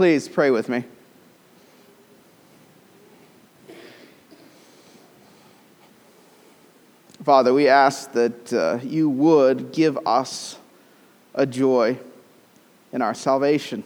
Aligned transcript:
Please 0.00 0.30
pray 0.30 0.50
with 0.50 0.70
me. 0.70 0.82
Father, 7.22 7.52
we 7.52 7.68
ask 7.68 8.10
that 8.12 8.50
uh, 8.50 8.78
you 8.82 9.10
would 9.10 9.72
give 9.72 9.98
us 10.06 10.56
a 11.34 11.44
joy 11.44 11.98
in 12.94 13.02
our 13.02 13.12
salvation. 13.12 13.84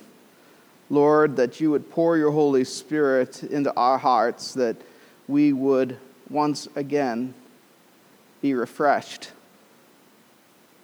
Lord, 0.89 1.35
that 1.35 1.61
you 1.61 1.73
would 1.73 1.91
pour 1.91 2.17
your 2.17 2.31
Holy 2.31 2.63
Spirit 2.63 3.43
into 3.43 3.75
our 3.75 3.99
hearts, 3.99 4.55
that 4.55 4.77
we 5.27 5.53
would 5.53 5.99
once 6.31 6.69
again 6.77 7.35
be 8.41 8.55
refreshed 8.55 9.33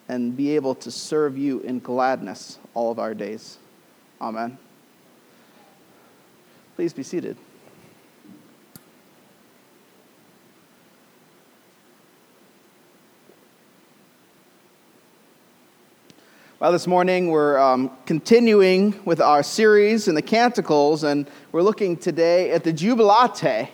and 0.09 0.37
be 0.37 0.57
able 0.57 0.75
to 0.75 0.91
serve 0.91 1.39
you 1.39 1.61
in 1.61 1.79
gladness 1.79 2.59
all 2.75 2.91
of 2.91 2.99
our 2.99 3.15
days. 3.15 3.59
Amen. 4.21 4.59
Please 6.81 6.95
be 6.95 7.03
seated. 7.03 7.37
Well, 16.59 16.73
this 16.73 16.87
morning 16.87 17.29
we're 17.29 17.59
um, 17.59 17.91
continuing 18.07 18.99
with 19.05 19.21
our 19.21 19.43
series 19.43 20.09
in 20.09 20.15
the 20.15 20.23
Canticles, 20.23 21.05
and 21.05 21.29
we're 21.53 21.61
looking 21.61 21.99
today 21.99 22.51
at 22.51 22.65
the 22.65 22.73
Jubilate. 22.73 23.69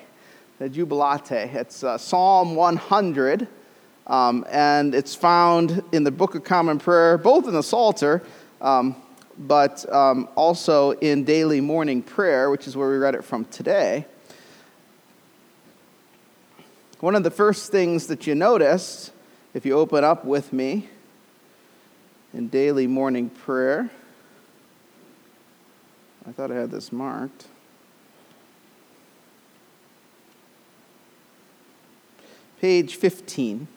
The 0.59 0.69
Jubilate. 0.69 1.31
It's 1.31 1.85
uh, 1.85 1.99
Psalm 1.99 2.57
100, 2.57 3.47
um, 4.09 4.45
and 4.51 4.97
it's 4.97 5.15
found 5.15 5.81
in 5.93 6.03
the 6.03 6.11
Book 6.11 6.35
of 6.35 6.43
Common 6.43 6.81
Prayer, 6.81 7.19
both 7.19 7.47
in 7.47 7.55
the 7.55 7.63
Psalter, 7.63 8.25
um, 8.61 8.97
but 9.39 9.91
um, 9.93 10.29
also 10.35 10.93
in 10.93 11.25
daily 11.25 11.61
morning 11.61 12.03
prayer, 12.03 12.51
which 12.51 12.67
is 12.67 12.77
where 12.77 12.91
we 12.91 12.97
read 12.97 13.15
it 13.15 13.25
from 13.25 13.45
today. 13.47 14.07
One 17.01 17.15
of 17.15 17.23
the 17.23 17.31
first 17.31 17.71
things 17.71 18.07
that 18.07 18.27
you 18.27 18.35
notice, 18.35 19.11
if 19.53 19.67
you 19.67 19.79
open 19.79 20.03
up 20.03 20.25
with 20.25 20.53
me 20.53 20.89
in 22.33 22.49
daily 22.49 22.87
morning 22.87 23.29
prayer, 23.29 23.91
I 26.27 26.33
thought 26.33 26.51
I 26.51 26.55
had 26.55 26.71
this 26.71 26.91
marked. 26.91 27.47
Page 32.61 32.97
15. 32.97 33.69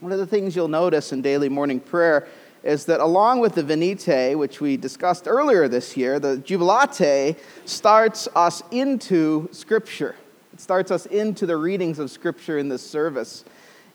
One 0.00 0.12
of 0.12 0.18
the 0.18 0.26
things 0.26 0.54
you'll 0.54 0.68
notice 0.68 1.12
in 1.12 1.22
daily 1.22 1.48
morning 1.48 1.80
prayer 1.80 2.28
is 2.62 2.86
that 2.86 3.00
along 3.00 3.40
with 3.40 3.54
the 3.54 3.62
Venite, 3.62 4.36
which 4.36 4.60
we 4.60 4.76
discussed 4.76 5.26
earlier 5.26 5.68
this 5.68 5.96
year, 5.96 6.18
the 6.18 6.38
Jubilate 6.38 7.36
starts 7.64 8.28
us 8.34 8.62
into 8.70 9.48
Scripture. 9.52 10.16
It 10.52 10.60
starts 10.60 10.90
us 10.90 11.06
into 11.06 11.46
the 11.46 11.56
readings 11.56 11.98
of 11.98 12.10
Scripture 12.10 12.58
in 12.58 12.68
this 12.68 12.82
service. 12.88 13.44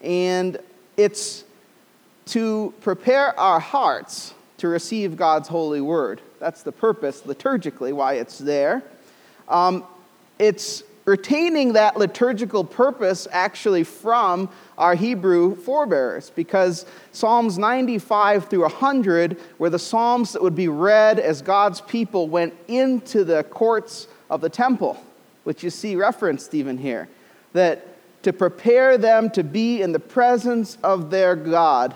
And 0.02 0.58
it's 0.98 1.44
to 2.28 2.74
prepare 2.82 3.38
our 3.40 3.60
hearts 3.60 4.34
to 4.58 4.68
receive 4.70 5.18
God's 5.18 5.50
holy 5.50 5.82
word. 5.82 6.22
That's 6.40 6.64
the 6.64 6.72
purpose, 6.72 7.22
liturgically, 7.22 7.92
why 7.92 8.14
it's 8.14 8.38
there. 8.38 8.82
Um, 9.50 9.84
it's 10.40 10.84
retaining 11.06 11.74
that 11.74 11.98
liturgical 11.98 12.64
purpose 12.64 13.28
actually 13.32 13.84
from 13.84 14.50
our 14.78 14.96
Hebrew 14.96 15.56
forebears 15.56 16.30
because 16.30 16.86
Psalms 17.12 17.58
95 17.58 18.48
through 18.48 18.62
100 18.62 19.40
were 19.60 19.70
the 19.70 19.80
Psalms 19.80 20.34
that 20.34 20.42
would 20.42 20.56
be 20.56 20.68
read 20.68 21.20
as 21.20 21.42
God's 21.42 21.82
people 21.82 22.28
went 22.30 22.54
into 22.68 23.24
the 23.24 23.44
courts 23.44 24.08
of 24.30 24.42
the 24.42 24.50
temple, 24.50 25.04
which 25.44 25.64
you 25.64 25.70
see 25.70 25.96
referenced 25.96 26.54
even 26.54 26.78
here. 26.78 27.10
That 27.52 27.88
to 28.24 28.32
prepare 28.32 28.98
them 28.98 29.30
to 29.32 29.44
be 29.44 29.82
in 29.82 29.92
the 29.92 30.00
presence 30.00 30.78
of 30.82 31.12
their 31.12 31.36
God. 31.36 31.94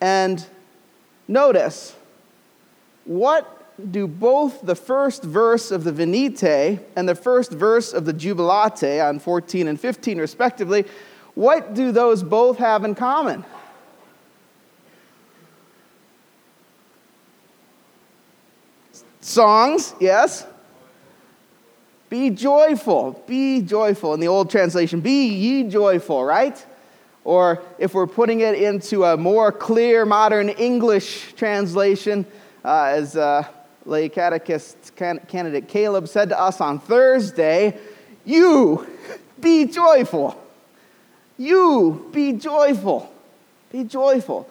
And 0.00 0.44
notice, 1.26 1.94
what 3.04 3.61
do 3.90 4.06
both 4.06 4.62
the 4.62 4.74
first 4.74 5.22
verse 5.22 5.70
of 5.70 5.84
the 5.84 5.92
Venite 5.92 6.80
and 6.96 7.08
the 7.08 7.14
first 7.14 7.52
verse 7.52 7.92
of 7.92 8.04
the 8.04 8.12
Jubilate 8.12 9.00
on 9.00 9.18
14 9.18 9.68
and 9.68 9.80
15, 9.80 10.18
respectively, 10.18 10.84
what 11.34 11.74
do 11.74 11.92
those 11.92 12.22
both 12.22 12.58
have 12.58 12.84
in 12.84 12.94
common? 12.94 13.44
Songs, 19.20 19.94
yes. 19.98 20.46
Be 22.10 22.28
joyful, 22.28 23.22
be 23.26 23.62
joyful. 23.62 24.12
In 24.12 24.20
the 24.20 24.28
old 24.28 24.50
translation, 24.50 25.00
be 25.00 25.28
ye 25.28 25.62
joyful, 25.64 26.22
right? 26.24 26.62
Or 27.24 27.62
if 27.78 27.94
we're 27.94 28.06
putting 28.06 28.40
it 28.40 28.56
into 28.56 29.04
a 29.04 29.16
more 29.16 29.50
clear 29.52 30.04
modern 30.04 30.50
English 30.50 31.32
translation, 31.34 32.26
uh, 32.64 32.90
as 32.90 33.16
uh, 33.16 33.46
lay 33.84 34.08
catechist 34.08 34.94
candidate 34.96 35.68
Caleb 35.68 36.08
said 36.08 36.28
to 36.28 36.40
us 36.40 36.60
on 36.60 36.78
Thursday, 36.78 37.78
You 38.24 38.86
be 39.40 39.66
joyful. 39.66 40.38
You 41.36 42.08
be 42.12 42.32
joyful. 42.34 43.12
Be 43.70 43.84
joyful. 43.84 44.48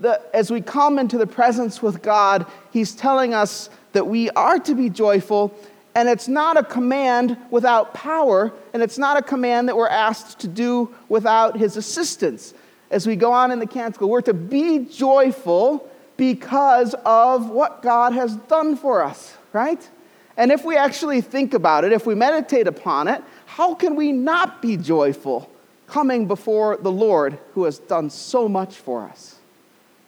The, 0.00 0.20
as 0.34 0.50
we 0.50 0.60
come 0.60 0.98
into 0.98 1.16
the 1.16 1.26
presence 1.26 1.80
with 1.80 2.02
God, 2.02 2.46
He's 2.72 2.92
telling 2.92 3.32
us 3.32 3.70
that 3.92 4.06
we 4.06 4.28
are 4.30 4.58
to 4.58 4.74
be 4.74 4.90
joyful, 4.90 5.54
and 5.94 6.08
it's 6.08 6.28
not 6.28 6.56
a 6.56 6.64
command 6.64 7.36
without 7.50 7.94
power, 7.94 8.52
and 8.72 8.82
it's 8.82 8.98
not 8.98 9.16
a 9.16 9.22
command 9.22 9.68
that 9.68 9.76
we're 9.76 9.88
asked 9.88 10.40
to 10.40 10.48
do 10.48 10.92
without 11.08 11.56
His 11.56 11.76
assistance. 11.76 12.52
As 12.90 13.06
we 13.06 13.16
go 13.16 13.32
on 13.32 13.50
in 13.50 13.60
the 13.60 13.66
canticle, 13.66 14.10
we're 14.10 14.20
to 14.22 14.34
be 14.34 14.80
joyful 14.80 15.88
because 16.16 16.94
of 17.04 17.50
what 17.50 17.82
God 17.82 18.12
has 18.12 18.36
done 18.36 18.76
for 18.76 19.02
us, 19.02 19.36
right? 19.52 19.88
And 20.36 20.50
if 20.50 20.64
we 20.64 20.76
actually 20.76 21.20
think 21.20 21.54
about 21.54 21.84
it, 21.84 21.92
if 21.92 22.06
we 22.06 22.14
meditate 22.14 22.66
upon 22.66 23.08
it, 23.08 23.22
how 23.46 23.74
can 23.74 23.94
we 23.96 24.12
not 24.12 24.60
be 24.60 24.76
joyful 24.76 25.50
coming 25.86 26.26
before 26.26 26.76
the 26.76 26.90
Lord 26.90 27.38
who 27.54 27.64
has 27.64 27.78
done 27.78 28.10
so 28.10 28.48
much 28.48 28.76
for 28.76 29.02
us? 29.02 29.36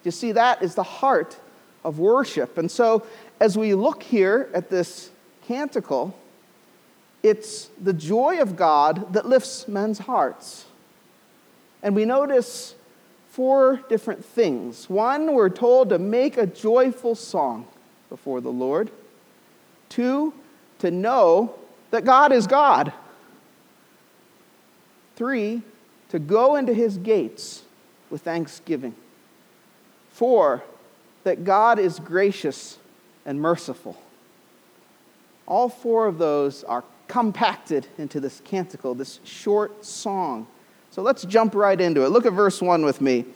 You 0.05 0.11
see, 0.11 0.33
that 0.33 0.63
is 0.63 0.75
the 0.75 0.83
heart 0.83 1.37
of 1.85 1.99
worship. 1.99 2.59
And 2.59 2.71
so, 2.71 3.07
as 3.41 3.57
we 3.57 3.75
look 3.75 4.03
here 4.03 4.49
at 4.55 4.71
this 4.71 5.11
canticle, 5.47 6.17
it's 7.23 7.71
the 7.81 7.93
joy 7.93 8.41
of 8.41 8.57
God 8.57 9.13
that 9.13 9.27
lifts 9.27 9.69
men's 9.69 9.99
hearts. 9.99 10.65
And 11.83 11.95
we 11.95 12.05
notice 12.05 12.75
four 13.37 13.83
different 13.91 14.25
things. 14.25 14.89
One, 14.89 15.35
we're 15.35 15.51
told 15.51 15.91
to 15.91 15.99
make 15.99 16.39
a 16.39 16.47
joyful 16.47 17.15
song 17.15 17.67
before 18.09 18.41
the 18.41 18.51
Lord. 18.51 18.91
Two, 19.91 20.33
to 20.79 20.91
know 20.91 21.55
that 21.91 22.07
God 22.07 22.33
is 22.33 22.47
God. 22.47 22.95
Three, 25.17 25.61
to 26.09 26.19
go 26.19 26.57
into 26.57 26.73
his 26.73 26.97
gates 26.97 27.63
with 28.09 28.23
thanksgiving. 28.23 28.95
Four, 30.13 30.65
that 31.25 31.45
God 31.45 31.79
is 31.79 31.99
gracious 31.99 32.79
and 33.27 33.39
merciful. 33.39 34.01
All 35.47 35.69
four 35.69 36.07
of 36.07 36.17
those 36.17 36.65
are 36.65 36.85
compacted 37.07 37.87
into 37.99 38.19
this 38.19 38.41
canticle, 38.47 38.95
this 38.95 39.21
short 39.25 39.85
song 39.85 40.47
so 40.97 41.03
let's 41.03 41.27
jump 41.27 41.55
right 41.55 41.79
into 41.79 42.07
it. 42.07 42.09
Look 42.09 42.25
at 42.25 42.33
verse 42.33 42.63
1 42.63 42.83
with 42.83 43.03
me. 43.03 43.27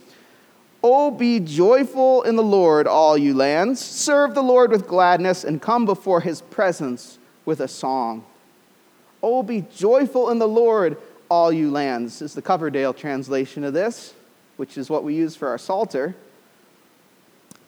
Oh, 0.83 1.11
be 1.11 1.41
joyful 1.41 2.23
in 2.23 2.37
the 2.37 2.43
Lord, 2.43 2.87
all 2.87 3.19
you 3.19 3.35
lands. 3.35 3.81
Serve 3.81 4.35
the 4.35 4.43
Lord 4.43 4.71
with 4.71 4.89
gladness 4.89 5.45
and 5.45 5.61
come 5.61 5.85
before 5.85 6.23
his 6.23 6.41
presence 6.41 7.19
with 7.45 7.61
a 7.61 7.69
song. 7.69 8.25
Oh, 9.23 9.43
be 9.43 9.67
joyful 9.77 10.31
in 10.31 10.39
the 10.39 10.49
Lord, 10.49 10.97
all 11.29 11.53
you 11.53 11.71
lands, 11.71 12.23
is 12.23 12.33
the 12.33 12.41
Coverdale 12.41 12.95
translation 12.95 13.63
of 13.63 13.75
this, 13.75 14.15
which 14.57 14.79
is 14.79 14.89
what 14.89 15.05
we 15.05 15.15
use 15.15 15.37
for 15.37 15.49
our 15.49 15.59
Psalter. 15.59 16.17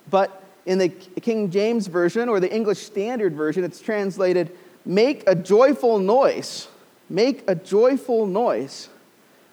But 0.09 0.43
in 0.65 0.79
the 0.79 0.89
King 0.89 1.51
James 1.51 1.87
Version 1.87 2.31
or 2.31 2.41
the 2.41 2.51
English 2.51 2.79
Standard 2.79 3.35
Version, 3.35 3.63
it's 3.63 3.79
translated, 3.79 4.57
make 4.87 5.23
a 5.27 5.35
joyful 5.35 5.99
noise. 5.99 6.69
Make 7.11 7.45
a 7.47 7.55
joyful 7.55 8.27
noise. 8.27 8.89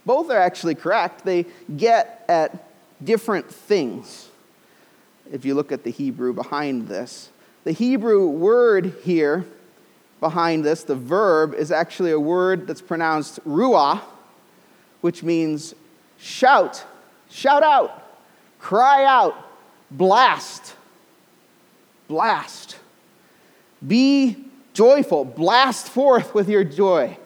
Both 0.05 0.29
are 0.29 0.37
actually 0.37 0.75
correct. 0.75 1.25
They 1.25 1.45
get 1.75 2.25
at 2.27 2.65
different 3.03 3.49
things. 3.49 4.29
If 5.31 5.45
you 5.45 5.53
look 5.53 5.71
at 5.71 5.83
the 5.83 5.91
Hebrew 5.91 6.33
behind 6.33 6.87
this, 6.87 7.29
the 7.63 7.71
Hebrew 7.71 8.27
word 8.27 8.93
here 9.03 9.45
behind 10.19 10.65
this, 10.65 10.83
the 10.83 10.95
verb, 10.95 11.53
is 11.53 11.71
actually 11.71 12.11
a 12.11 12.19
word 12.19 12.67
that's 12.67 12.81
pronounced 12.81 13.39
ruah, 13.45 14.01
which 15.01 15.23
means 15.23 15.75
shout, 16.17 16.83
shout 17.29 17.63
out, 17.63 18.03
cry 18.59 19.05
out, 19.05 19.35
blast. 19.91 20.75
blast. 22.07 22.77
Be 23.85 24.37
joyful, 24.73 25.23
blast 25.25 25.87
forth 25.87 26.33
with 26.33 26.49
your 26.49 26.63
joy. 26.63 27.17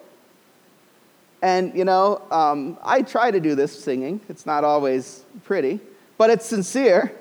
And, 1.44 1.76
you 1.76 1.84
know, 1.84 2.22
um, 2.32 2.78
I 2.82 3.02
try 3.02 3.30
to 3.30 3.42
do 3.42 3.54
this 3.54 3.78
singing. 3.78 4.22
It's 4.30 4.46
not 4.46 4.64
always 4.64 5.26
pretty, 5.44 5.82
but 6.18 6.30
it's 6.30 6.46
sincere. 6.46 7.14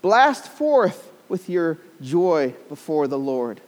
Blast 0.00 0.48
forth 0.48 1.12
with 1.28 1.50
your 1.50 1.76
joy 2.00 2.54
before 2.70 3.06
the 3.06 3.18
Lord. 3.18 3.60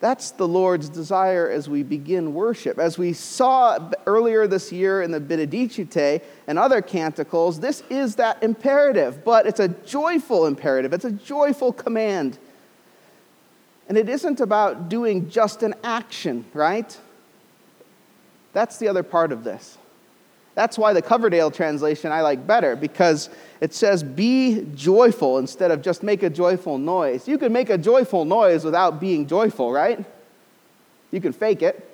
That's 0.00 0.30
the 0.30 0.48
Lord's 0.48 0.88
desire 0.88 1.50
as 1.50 1.68
we 1.68 1.82
begin 1.82 2.32
worship. 2.32 2.78
As 2.78 2.96
we 2.96 3.12
saw 3.12 3.90
earlier 4.06 4.46
this 4.46 4.72
year 4.72 5.02
in 5.02 5.10
the 5.10 5.20
Benedicite 5.20 6.24
and 6.46 6.58
other 6.58 6.80
canticles, 6.80 7.60
this 7.60 7.82
is 7.90 8.14
that 8.14 8.42
imperative, 8.42 9.22
but 9.26 9.44
it's 9.44 9.60
a 9.60 9.68
joyful 9.68 10.46
imperative, 10.46 10.94
it's 10.94 11.04
a 11.04 11.12
joyful 11.12 11.74
command. 11.74 12.38
And 13.90 13.98
it 13.98 14.08
isn't 14.08 14.40
about 14.40 14.88
doing 14.88 15.28
just 15.28 15.62
an 15.62 15.74
action, 15.84 16.46
right? 16.54 16.98
That's 18.52 18.78
the 18.78 18.88
other 18.88 19.02
part 19.02 19.32
of 19.32 19.44
this. 19.44 19.78
That's 20.54 20.76
why 20.76 20.92
the 20.92 21.02
Coverdale 21.02 21.52
translation 21.52 22.10
I 22.10 22.22
like 22.22 22.44
better, 22.44 22.74
because 22.74 23.30
it 23.60 23.72
says, 23.72 24.02
be 24.02 24.66
joyful 24.74 25.38
instead 25.38 25.70
of 25.70 25.82
just 25.82 26.02
make 26.02 26.24
a 26.24 26.30
joyful 26.30 26.78
noise. 26.78 27.28
You 27.28 27.38
can 27.38 27.52
make 27.52 27.70
a 27.70 27.78
joyful 27.78 28.24
noise 28.24 28.64
without 28.64 28.98
being 28.98 29.28
joyful, 29.28 29.70
right? 29.70 30.04
You 31.12 31.20
can 31.20 31.32
fake 31.32 31.62
it. 31.62 31.88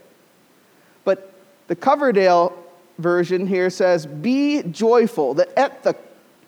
But 1.04 1.30
the 1.66 1.76
Coverdale 1.76 2.56
version 2.98 3.46
here 3.46 3.68
says, 3.68 4.06
be 4.06 4.62
joyful, 4.62 5.34
that 5.34 5.50
at 5.58 5.82
the, 5.82 5.94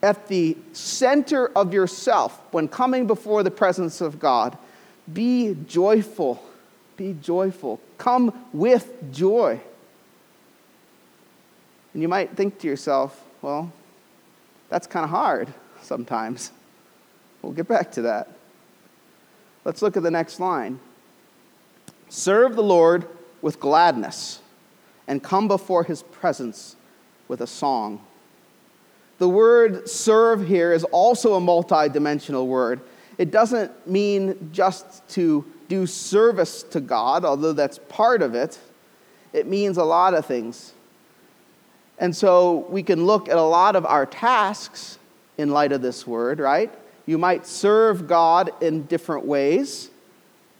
at 0.02 0.28
the 0.28 0.56
center 0.72 1.48
of 1.48 1.74
yourself, 1.74 2.40
when 2.50 2.66
coming 2.66 3.06
before 3.06 3.42
the 3.42 3.50
presence 3.50 4.00
of 4.00 4.18
God, 4.18 4.56
be 5.12 5.54
joyful. 5.66 6.42
Be 6.96 7.14
joyful. 7.20 7.78
Come 7.98 8.32
with 8.54 9.12
joy. 9.12 9.60
And 11.96 12.02
you 12.02 12.08
might 12.08 12.36
think 12.36 12.58
to 12.58 12.66
yourself, 12.66 13.24
well, 13.40 13.72
that's 14.68 14.86
kind 14.86 15.02
of 15.02 15.08
hard 15.08 15.48
sometimes. 15.80 16.52
We'll 17.40 17.54
get 17.54 17.68
back 17.68 17.90
to 17.92 18.02
that. 18.02 18.28
Let's 19.64 19.80
look 19.80 19.96
at 19.96 20.02
the 20.02 20.10
next 20.10 20.38
line. 20.38 20.78
Serve 22.10 22.54
the 22.54 22.62
Lord 22.62 23.08
with 23.40 23.58
gladness 23.58 24.40
and 25.08 25.22
come 25.22 25.48
before 25.48 25.84
his 25.84 26.02
presence 26.02 26.76
with 27.28 27.40
a 27.40 27.46
song. 27.46 28.04
The 29.16 29.30
word 29.30 29.88
serve 29.88 30.46
here 30.46 30.74
is 30.74 30.84
also 30.84 31.32
a 31.32 31.40
multidimensional 31.40 32.46
word. 32.46 32.82
It 33.16 33.30
doesn't 33.30 33.88
mean 33.88 34.50
just 34.52 35.08
to 35.14 35.50
do 35.68 35.86
service 35.86 36.62
to 36.64 36.80
God, 36.80 37.24
although 37.24 37.54
that's 37.54 37.80
part 37.88 38.20
of 38.20 38.34
it. 38.34 38.58
It 39.32 39.46
means 39.46 39.78
a 39.78 39.84
lot 39.84 40.12
of 40.12 40.26
things. 40.26 40.74
And 41.98 42.14
so 42.14 42.66
we 42.68 42.82
can 42.82 43.06
look 43.06 43.28
at 43.28 43.36
a 43.36 43.42
lot 43.42 43.76
of 43.76 43.86
our 43.86 44.06
tasks 44.06 44.98
in 45.38 45.50
light 45.50 45.72
of 45.72 45.82
this 45.82 46.06
word, 46.06 46.38
right? 46.38 46.72
You 47.06 47.18
might 47.18 47.46
serve 47.46 48.06
God 48.06 48.50
in 48.60 48.82
different 48.82 49.24
ways. 49.24 49.90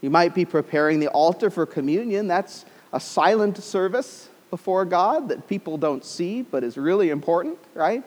You 0.01 0.09
might 0.09 0.33
be 0.33 0.45
preparing 0.45 0.99
the 0.99 1.09
altar 1.09 1.49
for 1.49 1.65
communion. 1.65 2.27
That's 2.27 2.65
a 2.93 2.99
silent 2.99 3.57
service 3.61 4.29
before 4.49 4.85
God 4.85 5.29
that 5.29 5.47
people 5.47 5.77
don't 5.77 6.05
see, 6.05 6.41
but 6.41 6.63
is 6.63 6.77
really 6.77 7.09
important, 7.09 7.57
right? 7.73 8.03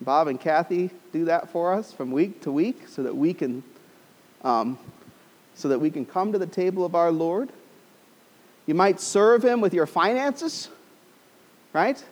Bob 0.00 0.28
and 0.28 0.40
Kathy 0.40 0.90
do 1.12 1.26
that 1.26 1.50
for 1.50 1.74
us 1.74 1.92
from 1.92 2.12
week 2.12 2.40
to 2.42 2.52
week 2.52 2.88
so 2.88 3.02
that 3.02 3.14
we 3.14 3.34
can, 3.34 3.62
um, 4.42 4.78
so 5.54 5.68
that 5.68 5.78
we 5.78 5.90
can 5.90 6.06
come 6.06 6.32
to 6.32 6.38
the 6.38 6.46
table 6.46 6.84
of 6.84 6.94
our 6.94 7.10
Lord. 7.10 7.50
You 8.66 8.74
might 8.74 9.00
serve 9.00 9.44
Him 9.44 9.60
with 9.60 9.74
your 9.74 9.86
finances, 9.86 10.68
right? 11.72 12.02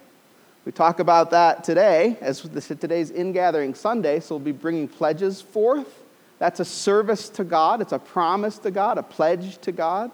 We 0.67 0.73
talk 0.73 0.99
about 0.99 1.31
that 1.31 1.63
today 1.63 2.19
as 2.21 2.41
today's 2.41 3.13
ingathering 3.13 3.73
Sunday, 3.77 4.19
so 4.19 4.35
we'll 4.35 4.45
be 4.45 4.51
bringing 4.51 4.89
pledges 4.89 5.41
forth. 5.41 6.03
That's 6.41 6.59
a 6.59 6.65
service 6.65 7.29
to 7.31 7.45
God, 7.45 7.81
it's 7.81 7.93
a 7.93 8.01
promise 8.01 8.59
to 8.59 8.73
God, 8.73 8.99
a 8.99 9.03
pledge 9.05 9.59
to 9.59 9.71
God, 9.71 10.11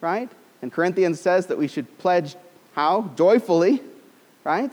right? 0.00 0.30
And 0.62 0.72
Corinthians 0.72 1.20
says 1.20 1.48
that 1.48 1.58
we 1.58 1.68
should 1.68 1.98
pledge 1.98 2.34
how? 2.72 3.10
Joyfully, 3.14 3.82
right? 4.42 4.72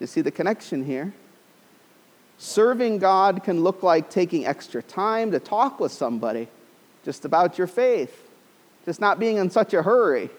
You 0.00 0.06
see 0.06 0.22
the 0.22 0.30
connection 0.30 0.86
here. 0.86 1.12
Serving 2.38 2.96
God 2.96 3.44
can 3.44 3.62
look 3.62 3.82
like 3.82 4.08
taking 4.08 4.46
extra 4.46 4.82
time 4.82 5.32
to 5.32 5.38
talk 5.38 5.78
with 5.80 5.92
somebody 5.92 6.48
just 7.04 7.26
about 7.26 7.58
your 7.58 7.66
faith, 7.66 8.30
just 8.86 9.02
not 9.02 9.18
being 9.18 9.36
in 9.36 9.50
such 9.50 9.74
a 9.74 9.82
hurry. 9.82 10.30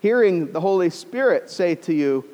Hearing 0.00 0.52
the 0.52 0.60
Holy 0.60 0.90
Spirit 0.90 1.50
say 1.50 1.74
to 1.74 1.92
you, 1.92 2.24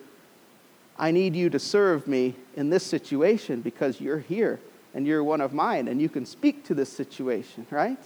I 0.99 1.11
need 1.11 1.35
you 1.35 1.50
to 1.50 1.58
serve 1.58 2.06
me 2.06 2.35
in 2.56 2.70
this 2.70 2.85
situation 2.85 3.61
because 3.61 4.00
you're 4.00 4.19
here 4.19 4.61
and 4.94 5.06
you're 5.06 5.25
one 5.25 5.41
of 5.41 5.52
mine 5.52 5.88
and 5.88 6.00
you 6.00 6.08
can 6.08 6.25
speak 6.25 6.64
to 6.67 6.75
this 6.75 6.93
situation, 6.93 7.67
right? 7.70 7.99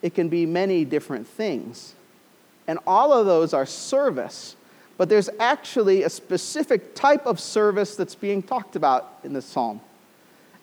It 0.00 0.14
can 0.14 0.28
be 0.28 0.46
many 0.46 0.84
different 0.84 1.28
things. 1.28 1.94
And 2.66 2.78
all 2.86 3.12
of 3.12 3.26
those 3.26 3.52
are 3.52 3.66
service. 3.66 4.56
But 4.96 5.08
there's 5.08 5.30
actually 5.38 6.02
a 6.02 6.10
specific 6.10 6.94
type 6.94 7.26
of 7.26 7.38
service 7.38 7.96
that's 7.96 8.14
being 8.14 8.42
talked 8.42 8.76
about 8.76 9.18
in 9.24 9.32
this 9.32 9.46
psalm. 9.46 9.80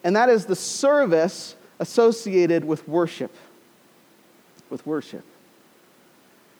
And 0.03 0.15
that 0.15 0.29
is 0.29 0.45
the 0.45 0.55
service 0.55 1.55
associated 1.79 2.65
with 2.65 2.87
worship. 2.87 3.35
With 4.69 4.85
worship. 4.85 5.25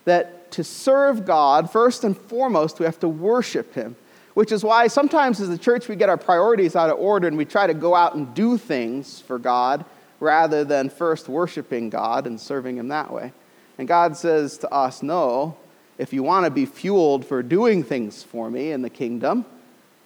That 0.09 0.51
to 0.53 0.63
serve 0.63 1.23
God, 1.23 1.71
first 1.71 2.03
and 2.03 2.17
foremost, 2.17 2.79
we 2.79 2.85
have 2.85 3.00
to 3.01 3.07
worship 3.07 3.75
Him, 3.75 3.95
which 4.33 4.51
is 4.51 4.63
why 4.63 4.88
sometimes 4.88 5.39
as 5.39 5.50
a 5.50 5.57
church 5.57 5.88
we 5.88 5.95
get 5.95 6.09
our 6.09 6.17
priorities 6.17 6.75
out 6.75 6.89
of 6.89 6.97
order 6.97 7.27
and 7.27 7.38
we 7.38 7.45
try 7.45 7.67
to 7.67 7.75
go 7.75 7.94
out 7.94 8.15
and 8.15 8.33
do 8.33 8.57
things 8.57 9.21
for 9.21 9.38
God 9.38 9.85
rather 10.19 10.63
than 10.63 10.89
first 10.89 11.29
worshiping 11.29 11.91
God 11.91 12.25
and 12.25 12.41
serving 12.41 12.77
Him 12.77 12.88
that 12.88 13.13
way. 13.13 13.33
And 13.77 13.88
God 13.88 14.17
says 14.17 14.57
to 14.57 14.73
us, 14.73 15.03
No, 15.03 15.56
if 16.00 16.11
you 16.11 16.23
want 16.23 16.45
to 16.45 16.49
be 16.49 16.66
fueled 16.66 17.23
for 17.23 17.44
doing 17.44 17.83
things 17.83 18.23
for 18.23 18.49
me 18.49 18.71
in 18.71 18.81
the 18.81 18.89
kingdom, 18.89 19.45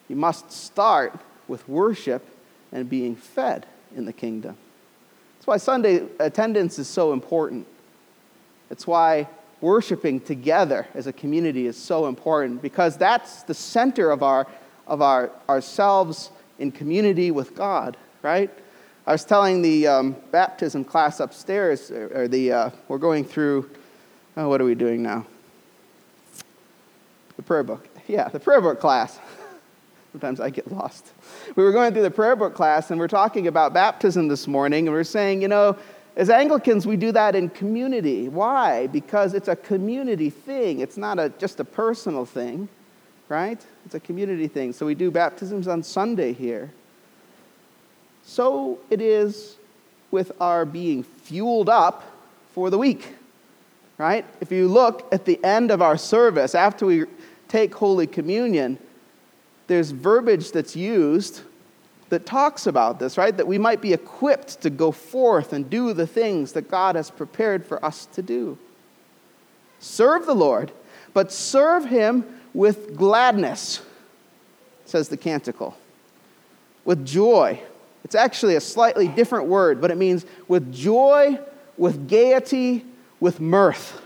you 0.09 0.17
must 0.17 0.51
start 0.51 1.17
with 1.47 1.67
worship 1.69 2.27
and 2.73 2.89
being 2.89 3.15
fed 3.15 3.65
in 3.95 4.03
the 4.03 4.11
kingdom. 4.11 4.57
That's 5.37 5.47
why 5.47 5.57
Sunday 5.57 6.05
attendance 6.19 6.77
is 6.77 6.89
so 6.89 7.13
important. 7.13 7.67
It's 8.69 8.85
why 8.85 9.29
worshiping 9.63 10.19
together 10.19 10.85
as 10.93 11.07
a 11.07 11.13
community 11.13 11.67
is 11.67 11.77
so 11.77 12.07
important 12.07 12.61
because 12.61 12.97
that's 12.97 13.43
the 13.43 13.53
center 13.53 14.11
of 14.11 14.21
our 14.21 14.45
of 14.85 15.01
our 15.01 15.31
ourselves 15.47 16.31
in 16.59 16.69
community 16.69 17.31
with 17.31 17.55
God, 17.55 17.95
right? 18.21 18.51
I 19.07 19.13
was 19.13 19.23
telling 19.23 19.61
the 19.61 19.87
um, 19.87 20.15
baptism 20.31 20.83
class 20.83 21.21
upstairs, 21.21 21.89
or, 21.91 22.27
the 22.27 22.51
uh, 22.51 22.69
we're 22.89 22.97
going 22.97 23.23
through. 23.23 23.69
Oh, 24.35 24.49
what 24.49 24.59
are 24.59 24.65
we 24.65 24.75
doing 24.75 25.01
now? 25.01 25.25
The 27.37 27.43
prayer 27.43 27.63
book. 27.63 27.87
Yeah, 28.07 28.27
the 28.27 28.39
prayer 28.39 28.59
book 28.59 28.81
class. 28.81 29.17
Sometimes 30.11 30.41
I 30.41 30.49
get 30.49 30.71
lost. 30.71 31.11
We 31.55 31.63
were 31.63 31.71
going 31.71 31.93
through 31.93 32.03
the 32.03 32.11
prayer 32.11 32.35
book 32.35 32.53
class, 32.53 32.91
and 32.91 32.99
we're 32.99 33.07
talking 33.07 33.47
about 33.47 33.73
baptism 33.73 34.27
this 34.27 34.45
morning, 34.45 34.87
and 34.87 34.95
we're 34.95 35.03
saying, 35.05 35.41
you 35.41 35.47
know, 35.47 35.77
as 36.15 36.29
Anglicans, 36.29 36.85
we 36.85 36.95
do 36.95 37.11
that 37.11 37.35
in 37.35 37.49
community. 37.49 38.29
Why? 38.29 38.87
Because 38.87 39.33
it's 39.33 39.47
a 39.47 39.55
community 39.55 40.29
thing. 40.29 40.79
It's 40.79 40.97
not 40.97 41.17
a, 41.17 41.29
just 41.29 41.59
a 41.59 41.63
personal 41.63 42.25
thing, 42.25 42.69
right? 43.29 43.59
It's 43.85 43.95
a 43.95 43.99
community 43.99 44.47
thing. 44.47 44.73
So 44.73 44.85
we 44.85 44.95
do 44.95 45.09
baptisms 45.09 45.67
on 45.67 45.81
Sunday 45.81 46.33
here. 46.33 46.71
So 48.23 48.79
it 48.89 49.01
is 49.01 49.55
with 50.11 50.31
our 50.39 50.65
being 50.65 51.01
fueled 51.03 51.69
up 51.69 52.03
for 52.51 52.69
the 52.69 52.77
week, 52.77 53.15
right? 53.97 54.25
If 54.39 54.51
you 54.51 54.67
look 54.67 55.11
at 55.11 55.25
the 55.25 55.43
end 55.43 55.71
of 55.71 55.81
our 55.81 55.97
service, 55.97 56.53
after 56.53 56.85
we 56.85 57.05
take 57.47 57.73
Holy 57.73 58.05
Communion, 58.05 58.77
there's 59.65 59.89
verbiage 59.89 60.51
that's 60.51 60.75
used 60.75 61.41
that 62.09 62.25
talks 62.25 62.67
about 62.67 62.99
this, 62.99 63.17
right? 63.17 63.35
That 63.35 63.47
we 63.47 63.57
might 63.57 63.81
be 63.81 63.93
equipped 63.93 64.61
to 64.61 64.69
go 64.69 64.91
forth 64.91 65.53
and 65.53 65.69
do 65.69 65.93
the 65.93 66.07
things 66.07 66.53
that 66.53 66.69
God 66.69 66.95
has 66.95 67.09
prepared 67.09 67.65
for 67.65 67.83
us 67.83 68.05
to 68.13 68.21
do. 68.21 68.57
Serve 69.79 70.25
the 70.25 70.35
Lord, 70.35 70.71
but 71.13 71.31
serve 71.31 71.85
Him 71.85 72.25
with 72.53 72.95
gladness, 72.95 73.81
says 74.85 75.09
the 75.09 75.17
canticle, 75.17 75.75
with 76.85 77.05
joy. 77.05 77.59
It's 78.03 78.15
actually 78.15 78.55
a 78.55 78.61
slightly 78.61 79.07
different 79.07 79.47
word, 79.47 79.81
but 79.81 79.91
it 79.91 79.97
means 79.97 80.25
with 80.47 80.73
joy, 80.73 81.39
with 81.77 82.07
gaiety, 82.07 82.85
with 83.19 83.39
mirth. 83.39 84.01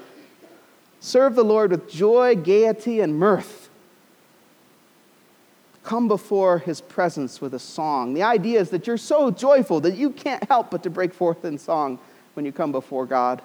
Serve 1.00 1.36
the 1.36 1.44
Lord 1.44 1.72
with 1.72 1.90
joy, 1.90 2.36
gaiety, 2.36 3.02
and 3.02 3.16
mirth. 3.16 3.67
Come 5.88 6.10
before 6.10 6.60
his 6.60 6.82
presence 6.82 7.40
with 7.40 7.54
a 7.54 7.60
song. 7.60 8.14
The 8.14 8.24
idea 8.24 8.60
is 8.60 8.72
that 8.72 8.88
you're 8.88 8.98
so 8.98 9.32
joyful 9.32 9.80
that 9.80 9.96
you 9.96 10.10
can't 10.10 10.44
help 10.50 10.70
but 10.70 10.84
to 10.84 10.90
break 10.90 11.14
forth 11.14 11.46
in 11.46 11.58
song 11.58 11.98
when 12.34 12.46
you 12.46 12.52
come 12.52 12.74
before 12.74 13.06
God. 13.06 13.42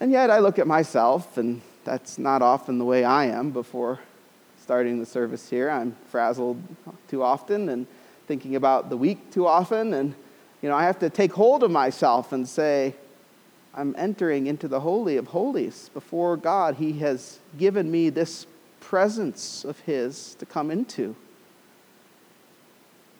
And 0.00 0.10
yet 0.10 0.30
I 0.30 0.38
look 0.38 0.58
at 0.58 0.66
myself, 0.66 1.36
and 1.36 1.60
that's 1.84 2.18
not 2.18 2.40
often 2.40 2.78
the 2.78 2.86
way 2.86 3.04
I 3.04 3.26
am 3.26 3.50
before 3.50 4.00
starting 4.62 4.98
the 4.98 5.04
service 5.04 5.50
here. 5.50 5.68
I'm 5.68 5.94
frazzled 6.08 6.56
too 7.06 7.22
often 7.22 7.68
and 7.68 7.86
thinking 8.26 8.56
about 8.56 8.88
the 8.88 8.96
week 8.96 9.30
too 9.30 9.46
often. 9.46 9.92
And, 9.92 10.14
you 10.62 10.70
know, 10.70 10.74
I 10.74 10.84
have 10.84 10.98
to 11.00 11.10
take 11.10 11.34
hold 11.34 11.62
of 11.62 11.70
myself 11.70 12.32
and 12.32 12.48
say, 12.48 12.94
I'm 13.74 13.94
entering 13.98 14.46
into 14.46 14.68
the 14.68 14.80
Holy 14.80 15.18
of 15.18 15.26
Holies 15.26 15.90
before 15.92 16.38
God. 16.38 16.76
He 16.76 16.94
has 17.00 17.40
given 17.58 17.90
me 17.90 18.08
this 18.08 18.46
presence 18.82 19.64
of 19.64 19.78
His 19.80 20.34
to 20.34 20.44
come 20.44 20.70
into 20.70 21.14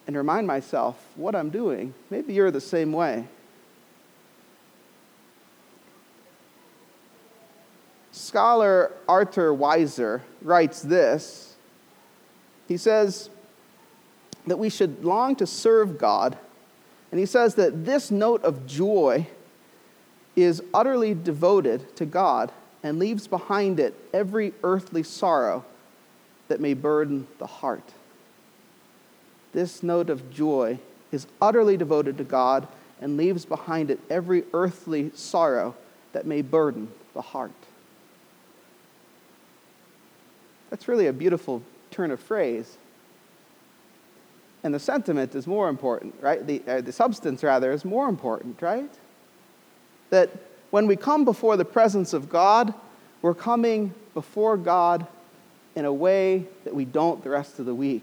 and 0.06 0.16
remind 0.16 0.46
myself 0.46 1.02
what 1.14 1.34
I'm 1.34 1.50
doing. 1.50 1.94
Maybe 2.10 2.34
you're 2.34 2.50
the 2.50 2.60
same 2.60 2.92
way. 2.92 3.24
Scholar 8.10 8.92
Arthur 9.08 9.50
Weiser 9.50 10.20
writes 10.42 10.82
this. 10.82 11.54
He 12.68 12.76
says 12.76 13.30
that 14.46 14.58
we 14.58 14.68
should 14.68 15.04
long 15.04 15.36
to 15.36 15.46
serve 15.46 15.98
God, 15.98 16.36
and 17.10 17.20
he 17.20 17.26
says 17.26 17.54
that 17.54 17.84
this 17.84 18.10
note 18.10 18.42
of 18.42 18.66
joy 18.66 19.26
is 20.34 20.62
utterly 20.74 21.14
devoted 21.14 21.94
to 21.96 22.04
God 22.04 22.50
and 22.82 22.98
leaves 22.98 23.26
behind 23.26 23.78
it 23.78 23.94
every 24.12 24.52
earthly 24.62 25.02
sorrow 25.02 25.64
that 26.48 26.60
may 26.60 26.74
burden 26.74 27.26
the 27.38 27.46
heart. 27.46 27.92
This 29.52 29.82
note 29.82 30.10
of 30.10 30.30
joy 30.30 30.78
is 31.10 31.26
utterly 31.40 31.76
devoted 31.76 32.18
to 32.18 32.24
God 32.24 32.66
and 33.00 33.16
leaves 33.16 33.44
behind 33.44 33.90
it 33.90 34.00
every 34.08 34.44
earthly 34.52 35.10
sorrow 35.14 35.74
that 36.12 36.26
may 36.26 36.42
burden 36.42 36.88
the 37.14 37.22
heart. 37.22 37.52
That's 40.70 40.88
really 40.88 41.06
a 41.06 41.12
beautiful 41.12 41.62
turn 41.90 42.10
of 42.10 42.20
phrase. 42.20 42.78
And 44.64 44.72
the 44.72 44.78
sentiment 44.78 45.34
is 45.34 45.46
more 45.46 45.68
important, 45.68 46.14
right? 46.20 46.46
The, 46.46 46.62
uh, 46.66 46.80
the 46.80 46.92
substance, 46.92 47.42
rather, 47.42 47.72
is 47.72 47.84
more 47.84 48.08
important, 48.08 48.62
right? 48.62 48.90
That 50.10 50.30
when 50.72 50.86
we 50.86 50.96
come 50.96 51.26
before 51.26 51.58
the 51.58 51.66
presence 51.66 52.14
of 52.14 52.30
God, 52.30 52.72
we're 53.20 53.34
coming 53.34 53.92
before 54.14 54.56
God 54.56 55.06
in 55.76 55.84
a 55.84 55.92
way 55.92 56.46
that 56.64 56.74
we 56.74 56.86
don't 56.86 57.22
the 57.22 57.28
rest 57.28 57.58
of 57.58 57.66
the 57.66 57.74
week, 57.74 58.02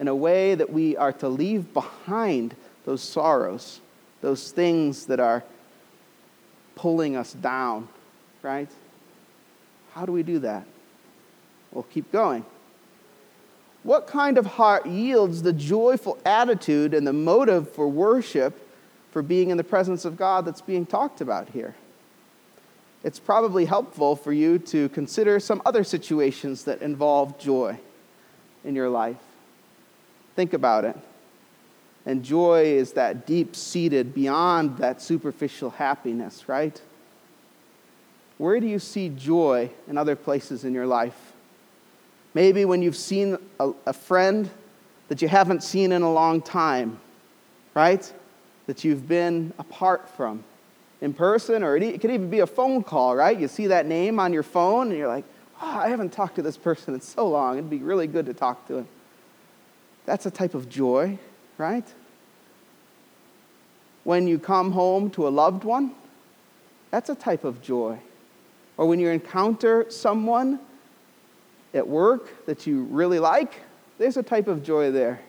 in 0.00 0.08
a 0.08 0.14
way 0.14 0.54
that 0.54 0.72
we 0.72 0.96
are 0.96 1.12
to 1.12 1.28
leave 1.28 1.74
behind 1.74 2.56
those 2.86 3.02
sorrows, 3.02 3.82
those 4.22 4.50
things 4.50 5.04
that 5.06 5.20
are 5.20 5.44
pulling 6.74 7.16
us 7.16 7.34
down, 7.34 7.86
right? 8.42 8.70
How 9.92 10.06
do 10.06 10.12
we 10.12 10.22
do 10.22 10.38
that? 10.38 10.64
We'll 11.70 11.82
keep 11.82 12.10
going. 12.10 12.46
What 13.82 14.06
kind 14.06 14.38
of 14.38 14.46
heart 14.46 14.86
yields 14.86 15.42
the 15.42 15.52
joyful 15.52 16.16
attitude 16.24 16.94
and 16.94 17.06
the 17.06 17.12
motive 17.12 17.70
for 17.70 17.86
worship 17.86 18.58
for 19.10 19.22
being 19.22 19.50
in 19.50 19.56
the 19.56 19.64
presence 19.64 20.04
of 20.04 20.16
God 20.16 20.44
that's 20.44 20.60
being 20.60 20.86
talked 20.86 21.20
about 21.20 21.50
here. 21.50 21.74
It's 23.04 23.18
probably 23.18 23.64
helpful 23.64 24.16
for 24.16 24.32
you 24.32 24.58
to 24.58 24.88
consider 24.90 25.38
some 25.38 25.62
other 25.64 25.84
situations 25.84 26.64
that 26.64 26.82
involve 26.82 27.38
joy 27.38 27.78
in 28.64 28.74
your 28.74 28.88
life. 28.88 29.16
Think 30.34 30.52
about 30.52 30.84
it. 30.84 30.96
And 32.06 32.24
joy 32.24 32.64
is 32.64 32.92
that 32.92 33.26
deep 33.26 33.54
seated, 33.54 34.14
beyond 34.14 34.78
that 34.78 35.00
superficial 35.02 35.70
happiness, 35.70 36.48
right? 36.48 36.80
Where 38.38 38.60
do 38.60 38.66
you 38.66 38.78
see 38.78 39.10
joy 39.10 39.70
in 39.88 39.98
other 39.98 40.16
places 40.16 40.64
in 40.64 40.72
your 40.72 40.86
life? 40.86 41.32
Maybe 42.34 42.64
when 42.64 42.82
you've 42.82 42.96
seen 42.96 43.36
a, 43.58 43.72
a 43.86 43.92
friend 43.92 44.48
that 45.08 45.22
you 45.22 45.28
haven't 45.28 45.62
seen 45.62 45.92
in 45.92 46.02
a 46.02 46.12
long 46.12 46.40
time, 46.40 47.00
right? 47.74 48.10
That 48.68 48.84
you've 48.84 49.08
been 49.08 49.52
apart 49.58 50.08
from 50.10 50.44
in 51.00 51.14
person, 51.14 51.62
or 51.62 51.76
it 51.76 52.00
could 52.00 52.10
even 52.10 52.28
be 52.28 52.40
a 52.40 52.46
phone 52.46 52.84
call, 52.84 53.16
right? 53.16 53.38
You 53.38 53.48
see 53.48 53.68
that 53.68 53.86
name 53.86 54.20
on 54.20 54.32
your 54.32 54.42
phone, 54.42 54.90
and 54.90 54.98
you're 54.98 55.08
like, 55.08 55.24
oh, 55.62 55.78
I 55.78 55.88
haven't 55.88 56.12
talked 56.12 56.36
to 56.36 56.42
this 56.42 56.58
person 56.58 56.92
in 56.92 57.00
so 57.00 57.26
long. 57.26 57.56
It'd 57.56 57.70
be 57.70 57.78
really 57.78 58.06
good 58.06 58.26
to 58.26 58.34
talk 58.34 58.68
to 58.68 58.78
him. 58.78 58.88
That's 60.04 60.26
a 60.26 60.30
type 60.30 60.54
of 60.54 60.68
joy, 60.68 61.18
right? 61.56 61.86
When 64.04 64.28
you 64.28 64.38
come 64.38 64.72
home 64.72 65.10
to 65.12 65.26
a 65.26 65.30
loved 65.30 65.64
one, 65.64 65.92
that's 66.90 67.08
a 67.08 67.14
type 67.14 67.44
of 67.44 67.62
joy. 67.62 67.98
Or 68.76 68.86
when 68.86 69.00
you 69.00 69.08
encounter 69.08 69.86
someone 69.88 70.60
at 71.72 71.88
work 71.88 72.44
that 72.46 72.66
you 72.66 72.84
really 72.84 73.18
like, 73.18 73.62
there's 73.98 74.18
a 74.18 74.22
type 74.22 74.46
of 74.46 74.62
joy 74.62 74.90
there. 74.90 75.20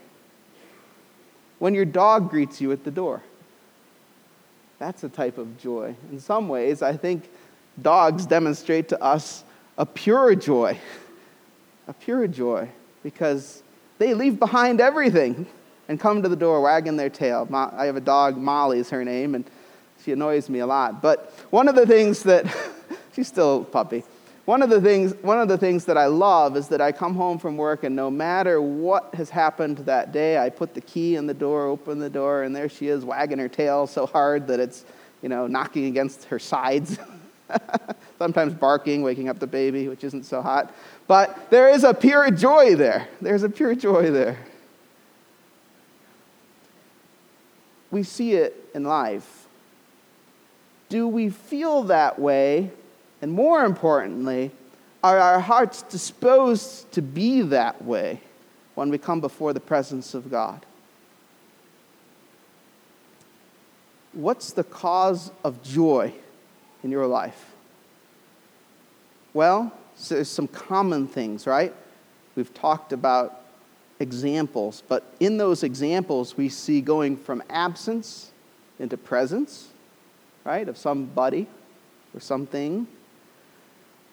When 1.57 1.73
your 1.73 1.85
dog 1.85 2.29
greets 2.29 2.59
you 2.61 2.71
at 2.71 2.83
the 2.83 2.91
door, 2.91 3.21
that's 4.79 5.03
a 5.03 5.09
type 5.09 5.37
of 5.37 5.57
joy. 5.57 5.93
In 6.11 6.19
some 6.19 6.47
ways, 6.47 6.81
I 6.81 6.95
think 6.95 7.29
dogs 7.81 8.25
demonstrate 8.25 8.89
to 8.89 9.03
us 9.03 9.43
a 9.77 9.85
pure 9.85 10.35
joy, 10.35 10.79
a 11.87 11.93
pure 11.93 12.27
joy, 12.27 12.69
because 13.03 13.61
they 13.97 14.13
leave 14.13 14.39
behind 14.39 14.79
everything 14.81 15.45
and 15.89 15.99
come 15.99 16.21
to 16.23 16.29
the 16.29 16.35
door 16.35 16.61
wagging 16.61 16.95
their 16.95 17.09
tail. 17.09 17.47
I 17.53 17.85
have 17.85 17.97
a 17.97 18.01
dog, 18.01 18.37
Molly 18.37 18.79
is 18.79 18.89
her 18.89 19.03
name, 19.03 19.35
and 19.35 19.43
she 20.03 20.13
annoys 20.13 20.49
me 20.49 20.59
a 20.59 20.67
lot. 20.67 21.01
But 21.01 21.31
one 21.49 21.67
of 21.67 21.75
the 21.75 21.85
things 21.85 22.23
that, 22.23 22.45
she's 23.13 23.27
still 23.27 23.61
a 23.61 23.65
puppy. 23.65 24.03
One 24.49 24.63
of, 24.63 24.71
the 24.71 24.81
things, 24.81 25.13
one 25.21 25.39
of 25.39 25.47
the 25.47 25.59
things 25.59 25.85
that 25.85 25.95
I 25.95 26.07
love 26.07 26.57
is 26.57 26.69
that 26.69 26.81
I 26.81 26.91
come 26.91 27.13
home 27.13 27.37
from 27.37 27.55
work, 27.55 27.83
and 27.83 27.95
no 27.95 28.09
matter 28.09 28.59
what 28.59 29.13
has 29.13 29.29
happened 29.29 29.77
that 29.85 30.11
day, 30.11 30.39
I 30.39 30.49
put 30.49 30.73
the 30.73 30.81
key 30.81 31.17
in 31.17 31.27
the 31.27 31.35
door, 31.35 31.67
open 31.67 31.99
the 31.99 32.09
door, 32.09 32.41
and 32.41 32.55
there 32.55 32.67
she 32.67 32.87
is 32.87 33.05
wagging 33.05 33.37
her 33.37 33.47
tail 33.47 33.85
so 33.85 34.07
hard 34.07 34.47
that 34.47 34.59
it's, 34.59 34.85
you 35.21 35.29
know, 35.29 35.45
knocking 35.45 35.85
against 35.85 36.23
her 36.23 36.39
sides. 36.39 36.97
Sometimes 38.17 38.55
barking, 38.55 39.03
waking 39.03 39.29
up 39.29 39.37
the 39.37 39.45
baby, 39.45 39.87
which 39.87 40.03
isn't 40.03 40.23
so 40.23 40.41
hot. 40.41 40.73
But 41.05 41.51
there 41.51 41.69
is 41.69 41.83
a 41.83 41.93
pure 41.93 42.31
joy 42.31 42.75
there. 42.75 43.07
There's 43.21 43.43
a 43.43 43.49
pure 43.49 43.75
joy 43.75 44.09
there. 44.09 44.39
We 47.91 48.01
see 48.01 48.33
it 48.33 48.55
in 48.73 48.83
life. 48.83 49.45
Do 50.89 51.07
we 51.07 51.29
feel 51.29 51.83
that 51.83 52.17
way 52.17 52.71
and 53.21 53.31
more 53.31 53.65
importantly, 53.65 54.51
are 55.03 55.17
our 55.17 55.39
hearts 55.39 55.81
disposed 55.83 56.91
to 56.93 57.01
be 57.01 57.41
that 57.41 57.83
way 57.83 58.21
when 58.75 58.89
we 58.89 58.97
come 58.97 59.21
before 59.21 59.53
the 59.53 59.59
presence 59.59 60.13
of 60.13 60.29
God? 60.29 60.65
What's 64.13 64.51
the 64.51 64.63
cause 64.63 65.31
of 65.43 65.61
joy 65.61 66.13
in 66.83 66.91
your 66.91 67.07
life? 67.07 67.53
Well, 69.33 69.71
so 69.95 70.15
there's 70.15 70.29
some 70.29 70.47
common 70.47 71.07
things, 71.07 71.45
right? 71.45 71.73
We've 72.35 72.53
talked 72.53 72.93
about 72.93 73.41
examples, 73.99 74.81
but 74.87 75.13
in 75.19 75.37
those 75.37 75.63
examples, 75.63 76.37
we 76.37 76.49
see 76.49 76.81
going 76.81 77.17
from 77.17 77.43
absence 77.49 78.31
into 78.79 78.97
presence, 78.97 79.67
right, 80.45 80.67
of 80.67 80.77
somebody 80.77 81.47
or 82.13 82.19
something 82.21 82.87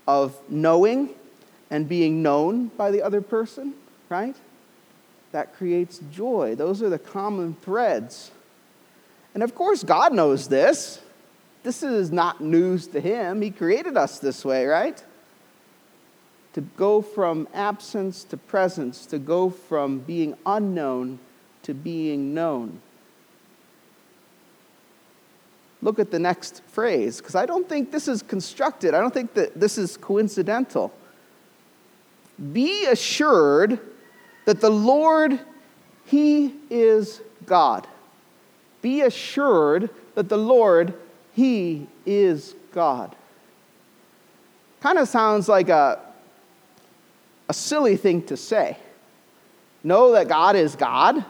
of 0.07 0.39
knowing 0.49 1.11
and 1.71 1.89
being 1.89 2.23
known 2.23 2.69
by 2.69 2.91
the 2.91 3.03
other 3.03 3.21
person, 3.21 3.75
right? 4.09 4.37
That 5.33 5.55
creates 5.55 6.01
joy. 6.13 6.55
Those 6.55 6.83
are 6.83 6.89
the 6.89 6.99
common 6.99 7.57
threads. 7.63 8.31
And 9.35 9.43
of 9.43 9.55
course, 9.55 9.83
God 9.83 10.13
knows 10.13 10.49
this. 10.49 11.01
This 11.63 11.83
is 11.83 12.13
not 12.13 12.41
news 12.41 12.87
to 12.89 13.01
Him. 13.01 13.43
He 13.43 13.51
created 13.51 13.97
us 13.97 14.19
this 14.19 14.45
way, 14.45 14.67
right? 14.67 15.03
To 16.55 16.61
go 16.61 17.03
from 17.03 17.49
absence 17.53 18.23
to 18.25 18.37
presence, 18.37 19.05
to 19.07 19.19
go 19.19 19.51
from 19.51 19.99
being 19.99 20.37
unknown 20.47 21.19
to 21.67 21.75
being 21.75 22.33
known 22.33 22.81
look 25.87 26.01
at 26.01 26.11
the 26.11 26.19
next 26.19 26.65
phrase, 26.67 27.19
because 27.19 27.37
I 27.37 27.47
don't 27.47 27.69
think 27.69 27.93
this 27.93 28.09
is 28.09 28.21
constructed. 28.21 28.93
I 28.93 29.01
don't 29.01 29.15
think 29.15 29.35
that 29.35 29.59
this 29.59 29.79
is 29.79 29.97
coincidental. 29.97 30.93
Be 32.53 32.87
assured 32.87 33.79
that 34.47 34.61
the 34.61 34.69
Lord, 34.69 35.39
He 36.05 36.55
is 36.71 37.21
God. 37.47 37.87
Be 38.83 39.03
assured 39.03 39.89
that 40.17 40.29
the 40.29 40.37
Lord, 40.37 40.93
He 41.35 41.87
is 42.05 42.57
God. 42.73 43.15
Kind 44.81 44.99
of 44.99 45.07
sounds 45.07 45.49
like 45.49 45.69
a, 45.69 46.01
a 47.49 47.55
silly 47.55 47.97
thing 47.97 48.23
to 48.25 48.37
say, 48.37 48.77
know 49.85 50.11
that 50.13 50.27
God 50.27 50.57
is 50.57 50.75
God? 50.75 51.25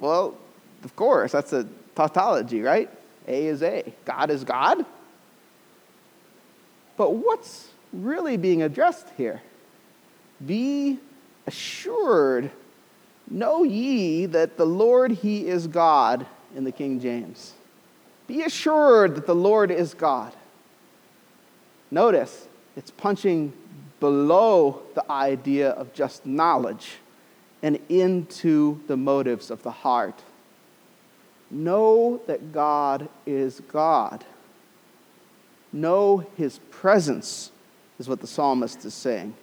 Well, 0.00 0.34
of 0.82 0.96
course, 0.96 1.32
that's 1.32 1.52
a 1.52 1.68
tautology, 1.94 2.62
right? 2.62 2.90
A 3.26 3.46
is 3.46 3.62
A. 3.62 3.92
God 4.04 4.30
is 4.30 4.44
God. 4.44 4.84
But 6.96 7.14
what's 7.14 7.68
really 7.92 8.36
being 8.36 8.62
addressed 8.62 9.08
here? 9.16 9.42
Be 10.44 10.98
assured, 11.46 12.50
know 13.30 13.62
ye 13.62 14.26
that 14.26 14.56
the 14.56 14.66
Lord, 14.66 15.12
He 15.12 15.48
is 15.48 15.66
God 15.66 16.26
in 16.54 16.64
the 16.64 16.72
King 16.72 17.00
James. 17.00 17.54
Be 18.26 18.42
assured 18.42 19.16
that 19.16 19.26
the 19.26 19.34
Lord 19.34 19.70
is 19.70 19.94
God. 19.94 20.32
Notice, 21.90 22.48
it's 22.76 22.90
punching 22.90 23.52
below 24.00 24.82
the 24.94 25.10
idea 25.10 25.70
of 25.70 25.92
just 25.94 26.26
knowledge 26.26 26.96
and 27.62 27.78
into 27.88 28.80
the 28.86 28.96
motives 28.96 29.50
of 29.50 29.62
the 29.62 29.70
heart. 29.70 30.22
Know 31.54 32.20
that 32.26 32.52
God 32.52 33.08
is 33.26 33.62
God. 33.68 34.24
Know 35.72 36.26
his 36.36 36.58
presence, 36.72 37.52
is 38.00 38.08
what 38.08 38.20
the 38.20 38.26
psalmist 38.26 38.84
is 38.84 38.92
saying. 38.92 39.34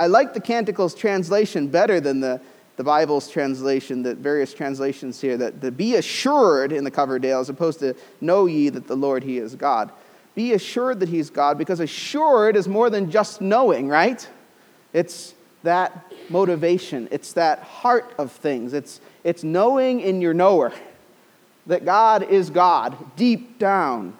I 0.00 0.06
like 0.06 0.32
the 0.32 0.40
Canticle's 0.40 0.94
translation 0.94 1.68
better 1.68 2.00
than 2.00 2.20
the, 2.20 2.40
the 2.76 2.84
Bible's 2.84 3.28
translation, 3.28 4.02
the 4.02 4.14
various 4.14 4.54
translations 4.54 5.20
here, 5.20 5.36
that 5.36 5.60
the 5.60 5.70
be 5.70 5.96
assured 5.96 6.72
in 6.72 6.82
the 6.82 6.90
Coverdale 6.90 7.40
as 7.40 7.50
opposed 7.50 7.78
to 7.80 7.94
know 8.22 8.46
ye 8.46 8.70
that 8.70 8.86
the 8.86 8.96
Lord, 8.96 9.22
he 9.22 9.36
is 9.36 9.54
God. 9.54 9.92
Be 10.34 10.54
assured 10.54 10.98
that 11.00 11.10
he's 11.10 11.28
God 11.28 11.58
because 11.58 11.78
assured 11.78 12.56
is 12.56 12.66
more 12.66 12.88
than 12.88 13.10
just 13.10 13.42
knowing, 13.42 13.86
right? 13.88 14.26
It's 14.94 15.34
that 15.62 16.10
motivation, 16.30 17.06
it's 17.10 17.34
that 17.34 17.58
heart 17.60 18.14
of 18.16 18.32
things, 18.32 18.72
it's, 18.72 19.02
it's 19.24 19.44
knowing 19.44 20.00
in 20.00 20.22
your 20.22 20.32
knower 20.32 20.72
that 21.66 21.84
God 21.84 22.22
is 22.24 22.50
God 22.50 22.96
deep 23.16 23.58
down. 23.58 24.18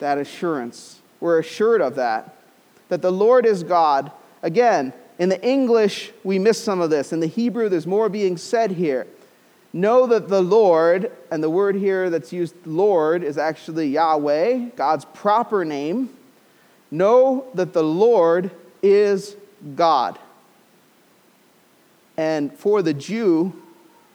That 0.00 0.18
assurance. 0.18 1.00
We're 1.20 1.38
assured 1.38 1.80
of 1.80 1.96
that. 1.96 2.36
That 2.88 3.02
the 3.02 3.10
Lord 3.10 3.46
is 3.46 3.62
God. 3.62 4.12
Again, 4.42 4.92
in 5.18 5.28
the 5.28 5.42
English, 5.42 6.12
we 6.24 6.38
miss 6.38 6.62
some 6.62 6.80
of 6.80 6.90
this. 6.90 7.12
In 7.12 7.20
the 7.20 7.26
Hebrew, 7.26 7.68
there's 7.68 7.86
more 7.86 8.08
being 8.08 8.36
said 8.36 8.72
here. 8.72 9.06
Know 9.72 10.06
that 10.06 10.28
the 10.28 10.42
Lord, 10.42 11.10
and 11.30 11.42
the 11.42 11.50
word 11.50 11.74
here 11.74 12.08
that's 12.10 12.32
used, 12.32 12.54
Lord, 12.64 13.22
is 13.22 13.36
actually 13.38 13.88
Yahweh, 13.88 14.70
God's 14.76 15.04
proper 15.06 15.64
name. 15.64 16.10
Know 16.90 17.46
that 17.54 17.72
the 17.72 17.82
Lord 17.82 18.50
is 18.82 19.36
God. 19.74 20.18
And 22.16 22.52
for 22.52 22.82
the 22.82 22.94
Jew, 22.94 23.52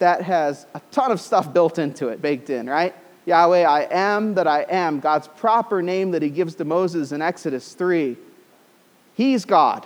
that 0.01 0.24
has 0.24 0.65
a 0.74 0.81
ton 0.89 1.12
of 1.12 1.22
stuff 1.22 1.53
built 1.53 1.77
into 1.77 2.08
it, 2.10 2.22
baked 2.22 2.50
in, 2.50 2.67
right? 2.67 2.93
Yahweh, 3.25 3.63
I 3.63 3.88
am 3.91 4.34
that 4.34 4.48
I 4.48 4.63
am, 4.63 5.00
God's 5.00 5.27
proper 5.27 5.81
name 5.84 6.12
that 6.12 6.24
he 6.24 6.29
gives 6.29 6.55
to 6.55 6.65
Moses 6.65 7.12
in 7.12 7.22
Exodus 7.22 7.74
3. 7.74 8.17
He's 9.13 9.46
God. 9.46 9.86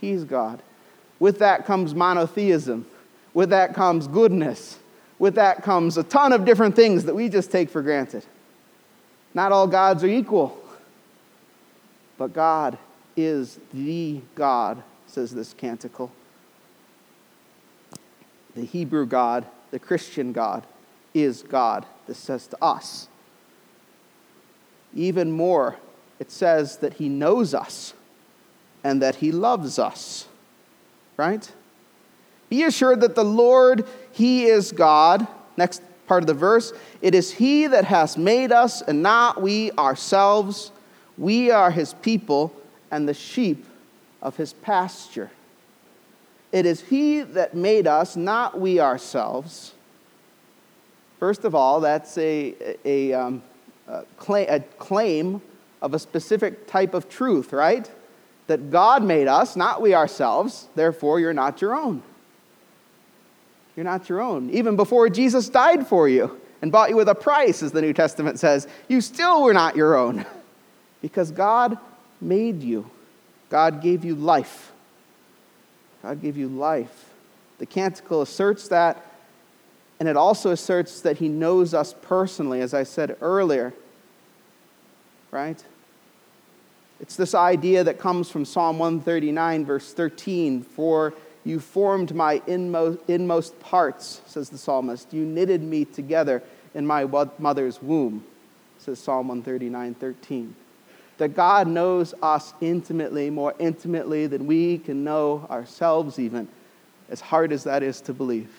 He's 0.00 0.22
God. 0.22 0.62
With 1.18 1.40
that 1.40 1.66
comes 1.66 1.92
monotheism. 1.92 2.86
With 3.34 3.50
that 3.50 3.74
comes 3.74 4.06
goodness. 4.06 4.78
With 5.18 5.34
that 5.34 5.64
comes 5.64 5.98
a 5.98 6.04
ton 6.04 6.32
of 6.32 6.44
different 6.44 6.76
things 6.76 7.04
that 7.04 7.16
we 7.16 7.28
just 7.28 7.50
take 7.50 7.70
for 7.70 7.82
granted. 7.82 8.24
Not 9.34 9.50
all 9.50 9.66
gods 9.66 10.04
are 10.04 10.08
equal, 10.08 10.56
but 12.16 12.32
God 12.32 12.78
is 13.16 13.58
the 13.72 14.20
God, 14.36 14.84
says 15.08 15.34
this 15.34 15.52
canticle 15.52 16.12
the 18.54 18.64
Hebrew 18.64 19.06
God, 19.06 19.46
the 19.70 19.78
Christian 19.78 20.32
God, 20.32 20.66
is 21.12 21.42
God. 21.42 21.86
This 22.06 22.18
says 22.18 22.46
to 22.48 22.62
us. 22.62 23.08
Even 24.94 25.32
more, 25.32 25.76
it 26.18 26.30
says 26.30 26.78
that 26.78 26.94
He 26.94 27.08
knows 27.08 27.54
us 27.54 27.94
and 28.82 29.02
that 29.02 29.16
He 29.16 29.32
loves 29.32 29.78
us. 29.78 30.28
Right? 31.16 31.50
Be 32.48 32.64
assured 32.64 33.00
that 33.00 33.14
the 33.14 33.24
Lord, 33.24 33.86
He 34.12 34.44
is 34.44 34.72
God. 34.72 35.26
Next 35.56 35.82
part 36.06 36.22
of 36.22 36.26
the 36.26 36.34
verse 36.34 36.72
it 37.00 37.14
is 37.14 37.32
He 37.32 37.66
that 37.66 37.84
has 37.84 38.16
made 38.16 38.52
us 38.52 38.82
and 38.82 39.02
not 39.02 39.40
we 39.40 39.72
ourselves. 39.72 40.70
We 41.16 41.50
are 41.50 41.70
His 41.70 41.94
people 41.94 42.54
and 42.90 43.08
the 43.08 43.14
sheep 43.14 43.66
of 44.22 44.36
His 44.36 44.52
pasture. 44.52 45.30
It 46.54 46.66
is 46.66 46.82
He 46.82 47.22
that 47.22 47.54
made 47.54 47.88
us, 47.88 48.14
not 48.14 48.60
we 48.60 48.78
ourselves. 48.78 49.72
First 51.18 51.44
of 51.44 51.52
all, 51.52 51.80
that's 51.80 52.16
a, 52.16 52.54
a, 52.84 53.12
um, 53.12 53.42
a, 53.88 54.04
claim, 54.18 54.46
a 54.48 54.60
claim 54.60 55.42
of 55.82 55.94
a 55.94 55.98
specific 55.98 56.68
type 56.68 56.94
of 56.94 57.08
truth, 57.08 57.52
right? 57.52 57.90
That 58.46 58.70
God 58.70 59.02
made 59.02 59.26
us, 59.26 59.56
not 59.56 59.82
we 59.82 59.94
ourselves. 59.94 60.68
Therefore, 60.76 61.18
you're 61.18 61.32
not 61.32 61.60
your 61.60 61.74
own. 61.74 62.04
You're 63.74 63.82
not 63.82 64.08
your 64.08 64.20
own. 64.20 64.48
Even 64.50 64.76
before 64.76 65.08
Jesus 65.08 65.48
died 65.48 65.88
for 65.88 66.08
you 66.08 66.40
and 66.62 66.70
bought 66.70 66.88
you 66.88 66.94
with 66.94 67.08
a 67.08 67.16
price, 67.16 67.64
as 67.64 67.72
the 67.72 67.82
New 67.82 67.92
Testament 67.92 68.38
says, 68.38 68.68
you 68.86 69.00
still 69.00 69.42
were 69.42 69.54
not 69.54 69.74
your 69.74 69.96
own. 69.96 70.24
Because 71.02 71.30
God 71.30 71.76
made 72.18 72.62
you, 72.62 72.90
God 73.50 73.82
gave 73.82 74.06
you 74.06 74.14
life. 74.14 74.72
God 76.04 76.20
gave 76.20 76.36
you 76.36 76.48
life. 76.48 77.14
The 77.56 77.64
canticle 77.64 78.20
asserts 78.20 78.68
that, 78.68 79.02
and 79.98 80.06
it 80.06 80.18
also 80.18 80.50
asserts 80.50 81.00
that 81.00 81.16
He 81.16 81.30
knows 81.30 81.72
us 81.72 81.94
personally, 82.02 82.60
as 82.60 82.74
I 82.74 82.82
said 82.82 83.16
earlier. 83.22 83.72
Right? 85.30 85.64
It's 87.00 87.16
this 87.16 87.34
idea 87.34 87.84
that 87.84 87.98
comes 87.98 88.28
from 88.28 88.44
Psalm 88.44 88.78
139, 88.78 89.64
verse 89.64 89.94
13. 89.94 90.62
For 90.62 91.14
you 91.42 91.58
formed 91.58 92.14
my 92.14 92.42
inmost, 92.46 92.98
inmost 93.08 93.58
parts, 93.60 94.20
says 94.26 94.50
the 94.50 94.58
psalmist. 94.58 95.10
You 95.14 95.24
knitted 95.24 95.62
me 95.62 95.86
together 95.86 96.42
in 96.74 96.86
my 96.86 97.06
mother's 97.38 97.80
womb, 97.80 98.26
says 98.78 98.98
Psalm 98.98 99.28
139, 99.28 99.94
13 99.94 100.54
that 101.18 101.34
God 101.34 101.68
knows 101.68 102.14
us 102.22 102.54
intimately, 102.60 103.30
more 103.30 103.54
intimately 103.58 104.26
than 104.26 104.46
we 104.46 104.78
can 104.78 105.04
know 105.04 105.46
ourselves, 105.50 106.18
even, 106.18 106.48
as 107.08 107.20
hard 107.20 107.52
as 107.52 107.64
that 107.64 107.82
is 107.82 108.00
to 108.02 108.12
believe. 108.12 108.50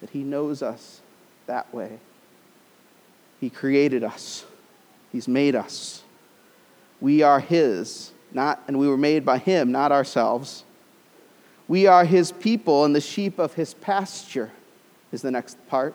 That 0.00 0.10
He 0.10 0.24
knows 0.24 0.62
us 0.62 1.00
that 1.46 1.72
way. 1.72 1.98
He 3.40 3.50
created 3.50 4.02
us, 4.04 4.44
He's 5.12 5.28
made 5.28 5.54
us. 5.54 6.02
We 7.00 7.22
are 7.22 7.40
His, 7.40 8.12
not, 8.32 8.62
and 8.66 8.78
we 8.78 8.88
were 8.88 8.98
made 8.98 9.24
by 9.24 9.38
Him, 9.38 9.72
not 9.72 9.92
ourselves. 9.92 10.64
We 11.68 11.86
are 11.86 12.04
His 12.04 12.32
people 12.32 12.84
and 12.84 12.94
the 12.94 13.00
sheep 13.00 13.38
of 13.38 13.54
His 13.54 13.74
pasture, 13.74 14.50
is 15.12 15.22
the 15.22 15.30
next 15.30 15.56
part. 15.68 15.94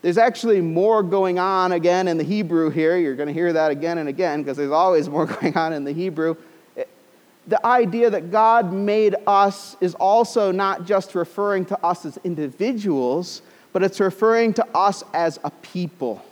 There's 0.00 0.18
actually 0.18 0.60
more 0.60 1.02
going 1.02 1.38
on 1.38 1.72
again 1.72 2.06
in 2.06 2.18
the 2.18 2.24
Hebrew 2.24 2.70
here. 2.70 2.96
You're 2.96 3.16
going 3.16 3.26
to 3.26 3.32
hear 3.32 3.52
that 3.52 3.70
again 3.70 3.98
and 3.98 4.08
again 4.08 4.42
because 4.42 4.56
there's 4.56 4.70
always 4.70 5.08
more 5.10 5.26
going 5.26 5.56
on 5.56 5.72
in 5.72 5.84
the 5.84 5.92
Hebrew. 5.92 6.36
The 7.46 7.64
idea 7.64 8.10
that 8.10 8.30
God 8.30 8.74
made 8.74 9.16
us 9.26 9.76
is 9.80 9.94
also 9.94 10.52
not 10.52 10.84
just 10.84 11.14
referring 11.14 11.64
to 11.66 11.84
us 11.84 12.04
as 12.04 12.18
individuals, 12.22 13.40
but 13.72 13.82
it's 13.82 14.00
referring 14.00 14.52
to 14.54 14.66
us 14.74 15.02
as 15.14 15.38
a 15.42 15.50
people, 15.50 16.22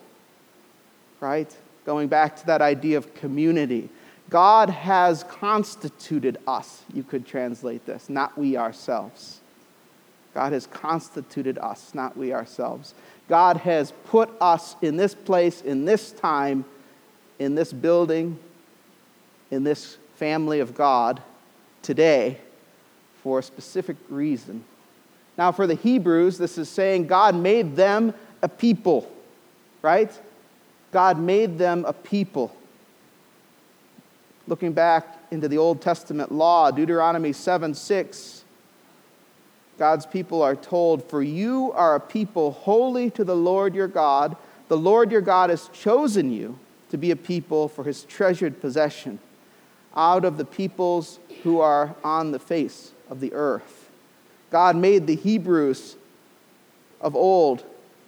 right? 1.20 1.54
Going 1.86 2.08
back 2.08 2.36
to 2.36 2.46
that 2.46 2.60
idea 2.60 2.98
of 2.98 3.14
community. 3.14 3.88
God 4.28 4.68
has 4.68 5.24
constituted 5.24 6.36
us, 6.46 6.82
you 6.92 7.02
could 7.02 7.26
translate 7.26 7.86
this, 7.86 8.10
not 8.10 8.36
we 8.36 8.56
ourselves. 8.56 9.40
God 10.36 10.52
has 10.52 10.66
constituted 10.66 11.56
us, 11.56 11.94
not 11.94 12.14
we 12.14 12.34
ourselves. 12.34 12.92
God 13.26 13.56
has 13.56 13.94
put 14.04 14.28
us 14.38 14.76
in 14.82 14.98
this 14.98 15.14
place, 15.14 15.62
in 15.62 15.86
this 15.86 16.12
time, 16.12 16.66
in 17.38 17.54
this 17.54 17.72
building, 17.72 18.38
in 19.50 19.64
this 19.64 19.96
family 20.16 20.60
of 20.60 20.74
God 20.74 21.22
today 21.80 22.38
for 23.22 23.38
a 23.38 23.42
specific 23.42 23.96
reason. 24.10 24.62
Now, 25.38 25.52
for 25.52 25.66
the 25.66 25.74
Hebrews, 25.74 26.36
this 26.36 26.58
is 26.58 26.68
saying 26.68 27.06
God 27.06 27.34
made 27.34 27.74
them 27.74 28.12
a 28.42 28.48
people, 28.50 29.10
right? 29.80 30.12
God 30.92 31.18
made 31.18 31.56
them 31.56 31.86
a 31.86 31.94
people. 31.94 32.54
Looking 34.46 34.74
back 34.74 35.16
into 35.30 35.48
the 35.48 35.56
Old 35.56 35.80
Testament 35.80 36.30
law, 36.30 36.70
Deuteronomy 36.70 37.32
7 37.32 37.72
6 37.72 38.35
God's 39.78 40.06
people 40.06 40.42
are 40.42 40.56
told, 40.56 41.04
For 41.04 41.22
you 41.22 41.72
are 41.72 41.96
a 41.96 42.00
people 42.00 42.52
holy 42.52 43.10
to 43.10 43.24
the 43.24 43.36
Lord 43.36 43.74
your 43.74 43.88
God. 43.88 44.36
The 44.68 44.76
Lord 44.76 45.12
your 45.12 45.20
God 45.20 45.50
has 45.50 45.68
chosen 45.68 46.32
you 46.32 46.58
to 46.90 46.96
be 46.96 47.10
a 47.10 47.16
people 47.16 47.68
for 47.68 47.84
his 47.84 48.04
treasured 48.04 48.60
possession. 48.60 49.18
out 49.94 50.26
of 50.26 50.36
the 50.36 50.44
peoples 50.44 51.18
who 51.42 51.58
are 51.58 51.96
on 52.04 52.30
the 52.30 52.38
face 52.38 52.92
of 53.08 53.20
the 53.20 53.32
earth. 53.32 53.90
God 54.50 54.76
made 54.76 55.06
the 55.06 55.16
Hebrews 55.16 55.96
of 57.00 57.16
old 57.16 57.64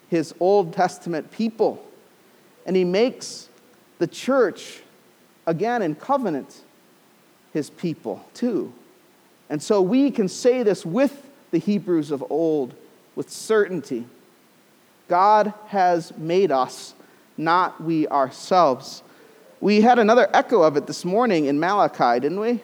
his 0.09 0.35
Old 0.41 0.73
Testament 0.73 1.31
people, 1.31 1.85
and 2.67 2.75
he 2.75 2.85
makes 2.85 3.49
the 3.99 4.07
church 4.07 4.81
again 5.47 5.83
in 5.83 5.95
covenant 5.95 6.63
his 7.53 7.71
people 7.71 8.25
too. 8.35 8.73
And 9.51 9.63
so 9.63 9.81
we 9.81 10.11
can 10.11 10.29
say 10.29 10.63
this 10.63 10.85
with 10.85 11.28
the 11.51 11.59
Hebrews 11.59 12.11
of 12.11 12.25
old 12.31 12.75
with 13.15 13.31
certainty. 13.31 14.07
God 15.09 15.55
has 15.69 16.17
made 16.17 16.53
us, 16.53 16.95
not 17.37 17.83
we 17.83 18.07
ourselves. 18.09 19.03
We 19.61 19.81
had 19.81 19.99
another 19.99 20.29
echo 20.33 20.63
of 20.63 20.77
it 20.77 20.87
this 20.87 21.05
morning 21.05 21.47
in 21.47 21.59
Malachi, 21.59 22.21
didn't 22.21 22.41
we? 22.41 22.61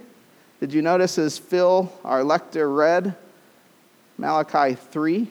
Did 0.60 0.72
you 0.72 0.82
notice 0.82 1.18
as 1.18 1.38
Phil, 1.38 1.92
our 2.04 2.22
lector, 2.22 2.70
read 2.70 3.16
Malachi 4.16 4.74
3? 4.74 5.30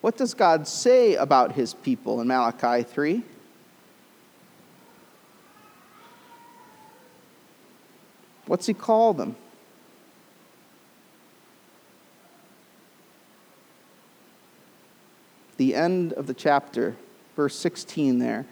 What 0.00 0.16
does 0.16 0.32
God 0.32 0.66
say 0.66 1.14
about 1.14 1.52
his 1.52 1.74
people 1.74 2.20
in 2.20 2.28
Malachi 2.28 2.82
3? 2.84 3.22
What's 8.46 8.66
he 8.66 8.74
call 8.74 9.12
them? 9.12 9.36
The 15.60 15.74
end 15.74 16.14
of 16.14 16.26
the 16.26 16.32
chapter, 16.32 16.96
verse 17.36 17.54
16 17.54 18.18
there. 18.18 18.46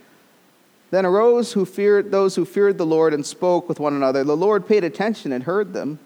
Then 0.90 1.06
arose 1.06 1.54
who 1.54 1.64
feared 1.64 2.10
those 2.10 2.34
who 2.34 2.44
feared 2.44 2.76
the 2.76 2.84
Lord 2.84 3.14
and 3.14 3.24
spoke 3.24 3.66
with 3.66 3.80
one 3.80 3.94
another. 3.94 4.24
The 4.24 4.36
Lord 4.36 4.68
paid 4.68 4.84
attention 4.84 5.32
and 5.32 5.44
heard 5.44 5.72
them, 5.72 6.00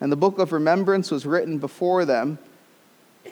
and 0.00 0.12
the 0.12 0.16
book 0.16 0.38
of 0.38 0.52
remembrance 0.52 1.10
was 1.10 1.26
written 1.26 1.58
before 1.58 2.04
them 2.04 2.38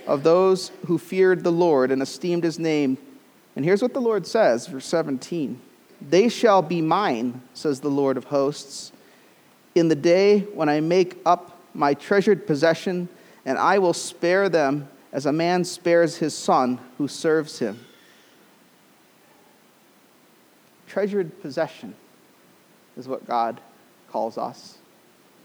of 0.04 0.24
those 0.24 0.72
who 0.86 0.98
feared 0.98 1.44
the 1.44 1.52
Lord 1.52 1.92
and 1.92 2.02
esteemed 2.02 2.42
his 2.42 2.58
name. 2.58 2.98
And 3.54 3.64
here's 3.64 3.82
what 3.82 3.94
the 3.94 4.00
Lord 4.00 4.26
says, 4.26 4.66
verse 4.66 4.86
17 4.86 5.60
They 6.00 6.28
shall 6.28 6.60
be 6.60 6.80
mine, 6.80 7.40
says 7.54 7.78
the 7.78 7.88
Lord 7.88 8.16
of 8.16 8.24
hosts, 8.24 8.90
in 9.76 9.86
the 9.86 9.94
day 9.94 10.40
when 10.54 10.68
I 10.68 10.80
make 10.80 11.18
up 11.24 11.60
my 11.72 11.94
treasured 11.94 12.48
possession, 12.48 13.08
and 13.44 13.58
I 13.58 13.78
will 13.78 13.94
spare 13.94 14.48
them 14.48 14.88
as 15.12 15.26
a 15.26 15.32
man 15.32 15.64
spares 15.64 16.16
his 16.16 16.34
son 16.34 16.78
who 16.98 17.06
serves 17.06 17.58
him 17.58 17.78
treasured 20.92 21.40
possession 21.40 21.94
is 22.98 23.08
what 23.08 23.26
God 23.26 23.62
calls 24.10 24.36
us 24.36 24.76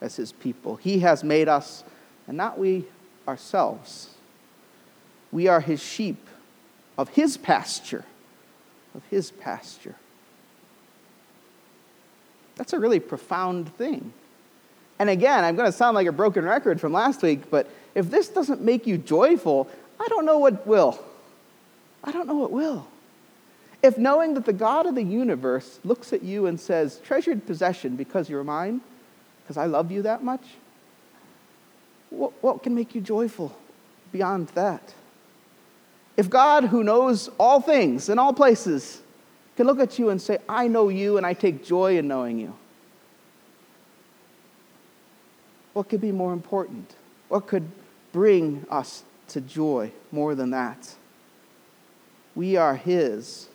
as 0.01 0.17
his 0.17 0.34
people. 0.34 0.75
He 0.75 0.99
has 0.99 1.23
made 1.23 1.47
us, 1.47 1.86
and 2.27 2.36
not 2.36 2.60
we 2.60 2.84
ourselves. 3.25 4.10
We 5.32 5.47
are 5.47 5.62
his 5.62 5.82
sheep 5.82 6.27
of 6.97 7.08
his 7.08 7.38
pasture, 7.38 8.03
of 8.93 9.03
his 9.10 9.32
pasture. 9.32 9.95
That's 12.58 12.73
a 12.73 12.80
really 12.80 12.99
profound 12.99 13.73
thing. 13.77 14.12
And 14.99 15.10
again, 15.10 15.45
I'm 15.45 15.56
going 15.56 15.71
to 15.71 15.77
sound 15.77 15.95
like 15.95 16.08
a 16.08 16.12
broken 16.12 16.43
record 16.43 16.82
from 16.82 16.91
last 16.91 17.21
week, 17.21 17.49
but 17.49 17.69
if 17.97 18.12
this 18.12 18.27
doesn't 18.27 18.62
make 18.62 18.86
you 18.86 18.99
joyful, 18.99 19.67
I 19.99 20.07
don't 20.07 20.23
know 20.23 20.38
what 20.38 20.67
will. 20.67 21.03
I 22.03 22.12
don't 22.12 22.27
know 22.27 22.36
what 22.36 22.51
will. 22.51 22.88
If 23.81 23.97
knowing 23.97 24.36
that 24.36 24.45
the 24.45 24.53
God 24.53 24.86
of 24.86 24.93
the 24.93 25.01
universe 25.01 25.79
looks 25.83 26.13
at 26.13 26.21
you 26.21 26.45
and 26.45 26.60
says, 26.60 26.99
treasured 27.03 27.47
possession 27.47 27.95
because 27.95 28.29
you're 28.29 28.43
mine, 28.43 28.81
because 29.41 29.57
I 29.57 29.65
love 29.65 29.91
you 29.91 30.03
that 30.03 30.23
much, 30.23 30.43
what, 32.12 32.33
what 32.43 32.62
can 32.62 32.75
make 32.75 32.93
you 32.93 33.01
joyful 33.01 33.57
beyond 34.12 34.49
that? 34.49 34.93
If 36.17 36.29
God, 36.29 36.65
who 36.65 36.83
knows 36.83 37.31
all 37.39 37.62
things 37.62 38.10
in 38.10 38.19
all 38.19 38.31
places, 38.31 39.01
can 39.55 39.65
look 39.65 39.79
at 39.79 39.97
you 39.97 40.12
and 40.12 40.21
say, 40.21 40.38
I 40.47 40.67
know 40.67 40.89
you 40.89 41.17
and 41.17 41.25
I 41.25 41.33
take 41.33 41.65
joy 41.65 41.97
in 41.97 42.07
knowing 42.07 42.38
you, 42.38 42.53
what 45.73 45.89
could 45.89 46.01
be 46.01 46.12
more 46.12 46.31
important? 46.31 46.93
What 47.27 47.47
could 47.47 47.67
bring 48.17 48.65
us 48.69 49.03
to 49.27 49.41
joy 49.41 49.91
more 50.12 50.34
than 50.34 50.49
that? 50.49 50.95
We 52.34 52.58
are 52.58 52.75
His 52.75 53.47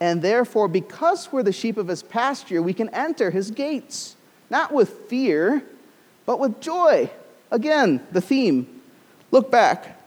and 0.00 0.20
therefore, 0.20 0.68
because 0.68 1.32
we're 1.32 1.42
the 1.42 1.52
sheep 1.52 1.78
of 1.78 1.88
his 1.88 2.02
pasture, 2.02 2.60
we 2.60 2.74
can 2.74 2.88
enter 2.90 3.30
his 3.30 3.50
gates, 3.50 4.16
not 4.50 4.70
with 4.70 4.90
fear, 5.08 5.62
but 6.26 6.38
with 6.38 6.60
joy. 6.60 7.10
Again, 7.50 8.06
the 8.12 8.20
theme. 8.20 8.82
Look 9.30 9.50
back. 9.50 9.98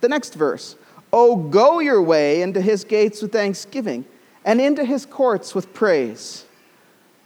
The 0.00 0.10
next 0.10 0.34
verse. 0.34 0.76
Oh, 1.10 1.36
go 1.36 1.78
your 1.78 2.02
way 2.02 2.42
into 2.42 2.60
his 2.60 2.84
gates 2.84 3.22
with 3.22 3.32
thanksgiving, 3.32 4.04
and 4.44 4.60
into 4.60 4.84
his 4.84 5.06
courts 5.06 5.54
with 5.54 5.72
praise. 5.72 6.44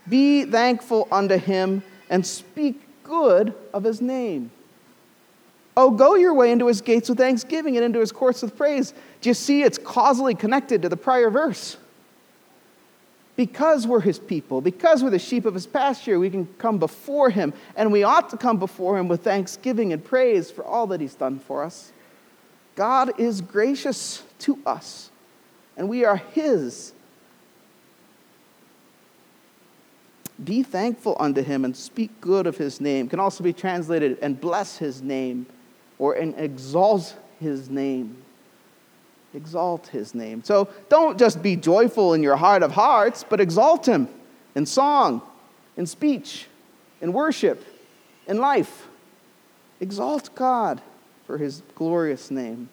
Be 0.08 0.44
thankful 0.44 1.08
unto 1.10 1.36
him, 1.36 1.82
and 2.08 2.24
speak 2.24 2.80
good 3.02 3.54
of 3.72 3.82
his 3.82 4.00
name. 4.00 4.52
Oh, 5.80 5.90
go 5.90 6.14
your 6.14 6.34
way 6.34 6.52
into 6.52 6.66
his 6.66 6.82
gates 6.82 7.08
with 7.08 7.16
thanksgiving 7.16 7.76
and 7.76 7.84
into 7.84 8.00
his 8.00 8.12
courts 8.12 8.42
with 8.42 8.54
praise. 8.54 8.92
Do 9.22 9.30
you 9.30 9.34
see 9.34 9.62
it's 9.62 9.78
causally 9.78 10.34
connected 10.34 10.82
to 10.82 10.90
the 10.90 10.96
prior 10.96 11.30
verse? 11.30 11.78
because 13.40 13.86
we're 13.86 14.00
his 14.00 14.18
people, 14.18 14.60
because 14.60 15.02
we're 15.02 15.08
the 15.08 15.18
sheep 15.18 15.46
of 15.46 15.54
his 15.54 15.66
pasture, 15.66 16.18
we 16.18 16.28
can 16.28 16.46
come 16.58 16.76
before 16.76 17.30
him, 17.30 17.54
and 17.74 17.90
we 17.90 18.02
ought 18.02 18.28
to 18.28 18.36
come 18.36 18.58
before 18.58 18.98
him 18.98 19.08
with 19.08 19.24
thanksgiving 19.24 19.94
and 19.94 20.04
praise 20.04 20.50
for 20.50 20.62
all 20.62 20.86
that 20.86 21.00
he's 21.00 21.14
done 21.14 21.38
for 21.38 21.64
us. 21.64 21.90
God 22.74 23.18
is 23.18 23.40
gracious 23.40 24.22
to 24.40 24.58
us, 24.66 25.10
and 25.78 25.88
we 25.88 26.04
are 26.04 26.16
his. 26.16 26.92
Be 30.44 30.62
thankful 30.62 31.16
unto 31.18 31.42
him 31.42 31.64
and 31.64 31.74
speak 31.74 32.20
good 32.20 32.46
of 32.46 32.58
his 32.58 32.78
name. 32.78 33.08
Can 33.08 33.20
also 33.20 33.42
be 33.42 33.54
translated 33.54 34.18
and 34.20 34.38
bless 34.38 34.76
his 34.76 35.00
name 35.00 35.46
or 36.00 36.14
and 36.14 36.34
exalt 36.36 37.14
his 37.38 37.70
name 37.70 38.16
exalt 39.34 39.86
his 39.88 40.14
name. 40.14 40.42
So 40.42 40.68
don't 40.88 41.18
just 41.18 41.42
be 41.42 41.56
joyful 41.56 42.14
in 42.14 42.22
your 42.22 42.36
heart 42.36 42.62
of 42.62 42.72
hearts, 42.72 43.24
but 43.28 43.40
exalt 43.40 43.86
him 43.86 44.08
in 44.54 44.66
song, 44.66 45.22
in 45.76 45.86
speech, 45.86 46.46
in 47.00 47.12
worship, 47.12 47.64
in 48.26 48.38
life. 48.38 48.88
Exalt 49.80 50.34
God 50.34 50.82
for 51.26 51.38
his 51.38 51.62
glorious 51.74 52.30
name. 52.30 52.68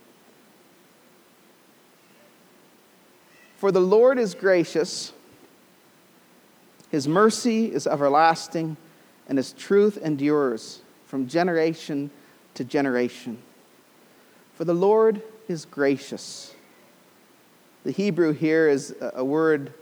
For 3.58 3.72
the 3.72 3.80
Lord 3.80 4.20
is 4.20 4.36
gracious, 4.36 5.13
his 6.90 7.08
mercy 7.08 7.72
is 7.72 7.88
everlasting, 7.88 8.78
and 9.28 9.38
his 9.38 9.52
truth 9.54 9.98
endures 9.98 10.82
from 11.06 11.28
generation 11.28 12.12
to 12.58 12.63
generation. 12.63 13.38
For 14.56 14.65
the 14.65 14.74
Lord 14.74 15.22
is 15.48 15.65
gracious. 15.65 16.56
The 17.84 17.91
Hebrew 17.91 18.34
here 18.34 18.67
is 18.67 18.96
a 19.00 19.24
word 19.24 19.74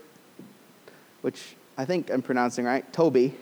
which 1.22 1.56
I 1.78 1.86
think 1.86 2.10
I'm 2.10 2.20
pronouncing 2.20 2.66
right, 2.66 2.90
Toby. 2.92 3.34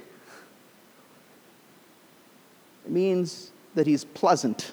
It 2.85 2.91
means 2.91 3.51
that 3.75 3.89
he's 3.89 4.05
pleasant. 4.05 4.73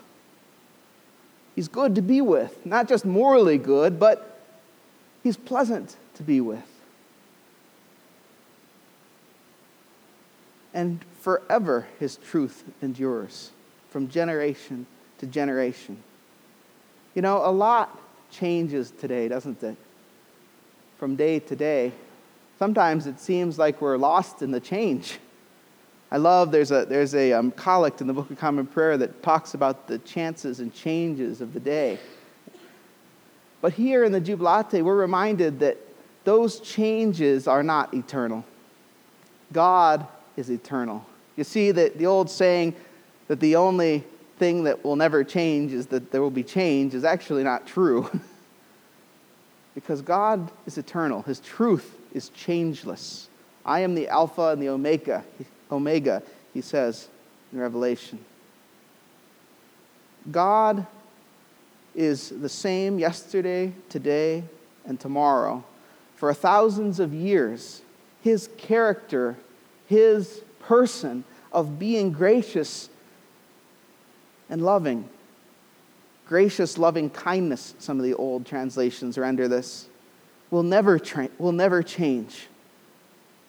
He's 1.55 1.67
good 1.67 1.95
to 1.95 2.03
be 2.03 2.21
with, 2.21 2.63
not 2.63 2.87
just 2.87 3.03
morally 3.03 3.57
good, 3.57 3.99
but 3.99 4.39
he's 5.23 5.37
pleasant 5.37 5.95
to 6.15 6.23
be 6.23 6.39
with. 6.39 6.67
And 10.71 11.03
forever 11.19 11.87
his 11.99 12.17
truth 12.17 12.63
endures 12.81 13.51
from 13.91 14.07
generation 14.07 14.87
to 15.19 15.27
generation. 15.27 16.01
You 17.13 17.21
know, 17.21 17.45
a 17.45 17.51
lot 17.51 17.99
changes 18.31 18.91
today, 18.91 19.27
doesn't 19.27 19.61
it? 19.61 19.75
From 20.97 21.15
day 21.15 21.39
to 21.39 21.55
day. 21.55 21.91
Sometimes 22.57 23.05
it 23.05 23.19
seems 23.19 23.59
like 23.59 23.81
we're 23.81 23.97
lost 23.97 24.41
in 24.41 24.51
the 24.51 24.59
change. 24.59 25.19
I 26.09 26.17
love 26.17 26.51
there's 26.51 26.71
a, 26.71 26.85
there's 26.85 27.13
a 27.15 27.33
um, 27.33 27.51
collect 27.51 28.01
in 28.01 28.07
the 28.07 28.13
Book 28.13 28.29
of 28.31 28.37
Common 28.37 28.65
Prayer 28.65 28.97
that 28.97 29.21
talks 29.21 29.53
about 29.53 29.87
the 29.87 29.99
chances 29.99 30.59
and 30.59 30.73
changes 30.73 31.41
of 31.41 31.53
the 31.53 31.59
day. 31.59 31.99
But 33.61 33.73
here 33.73 34.03
in 34.03 34.11
the 34.11 34.19
Jubilate, 34.19 34.83
we're 34.83 34.95
reminded 34.95 35.59
that 35.59 35.77
those 36.23 36.59
changes 36.59 37.47
are 37.47 37.63
not 37.63 37.93
eternal. 37.93 38.45
God 39.51 40.07
is 40.37 40.49
eternal. 40.49 41.05
You 41.35 41.43
see 41.43 41.71
that 41.71 41.97
the 41.97 42.05
old 42.05 42.29
saying 42.29 42.75
that 43.31 43.39
the 43.39 43.55
only 43.55 44.03
thing 44.39 44.65
that 44.65 44.83
will 44.83 44.97
never 44.97 45.23
change 45.23 45.71
is 45.71 45.87
that 45.87 46.11
there 46.11 46.21
will 46.21 46.29
be 46.29 46.43
change 46.43 46.93
is 46.93 47.05
actually 47.05 47.45
not 47.45 47.65
true. 47.65 48.09
because 49.73 50.01
God 50.01 50.51
is 50.65 50.77
eternal, 50.77 51.21
His 51.21 51.39
truth 51.39 51.95
is 52.13 52.27
changeless. 52.27 53.29
I 53.65 53.79
am 53.79 53.95
the 53.95 54.09
Alpha 54.09 54.49
and 54.49 54.61
the 54.61 54.67
Omega, 54.67 55.23
Omega, 55.71 56.21
he 56.53 56.59
says 56.59 57.07
in 57.53 57.59
Revelation. 57.59 58.19
God 60.29 60.85
is 61.95 62.31
the 62.31 62.49
same 62.49 62.99
yesterday, 62.99 63.71
today, 63.87 64.43
and 64.85 64.99
tomorrow. 64.99 65.63
For 66.17 66.33
thousands 66.33 66.99
of 66.99 67.13
years, 67.13 67.81
his 68.21 68.49
character, 68.57 69.37
his 69.87 70.41
person 70.59 71.23
of 71.53 71.79
being 71.79 72.11
gracious 72.11 72.89
and 74.51 74.63
loving. 74.63 75.09
Gracious, 76.27 76.77
loving 76.77 77.09
kindness, 77.09 77.73
some 77.79 77.97
of 77.97 78.05
the 78.05 78.13
old 78.13 78.45
translations 78.45 79.17
render 79.17 79.47
this, 79.47 79.87
will 80.51 80.61
never, 80.61 80.99
tra- 80.99 81.29
will 81.39 81.51
never 81.53 81.81
change. 81.81 82.47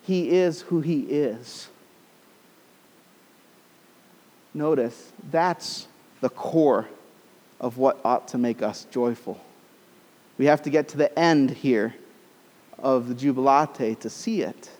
He 0.02 0.30
is 0.30 0.62
who 0.62 0.80
he 0.80 1.00
is. 1.00 1.68
Notice, 4.54 5.12
that's 5.30 5.86
the 6.20 6.30
core 6.30 6.88
of 7.60 7.78
what 7.78 8.00
ought 8.04 8.28
to 8.28 8.38
make 8.38 8.62
us 8.62 8.86
joyful. 8.90 9.40
We 10.38 10.46
have 10.46 10.62
to 10.62 10.70
get 10.70 10.88
to 10.88 10.98
the 10.98 11.16
end 11.18 11.50
here 11.50 11.94
of 12.78 13.08
the 13.08 13.14
Jubilate 13.14 14.00
to 14.00 14.10
see 14.10 14.42
it. 14.42 14.70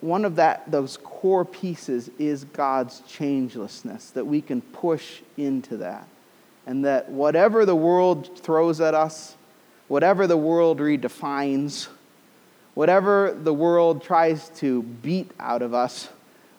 One 0.00 0.24
of 0.24 0.36
that, 0.36 0.70
those 0.70 0.96
core 0.98 1.44
pieces 1.44 2.10
is 2.18 2.44
God's 2.44 3.00
changelessness, 3.02 4.12
that 4.12 4.26
we 4.26 4.40
can 4.40 4.60
push 4.60 5.20
into 5.36 5.78
that. 5.78 6.06
And 6.66 6.84
that 6.84 7.10
whatever 7.10 7.64
the 7.64 7.74
world 7.74 8.38
throws 8.38 8.80
at 8.80 8.94
us, 8.94 9.36
whatever 9.88 10.26
the 10.26 10.36
world 10.36 10.78
redefines, 10.78 11.88
whatever 12.74 13.36
the 13.36 13.54
world 13.54 14.02
tries 14.02 14.50
to 14.50 14.82
beat 14.82 15.30
out 15.40 15.62
of 15.62 15.74
us, 15.74 16.08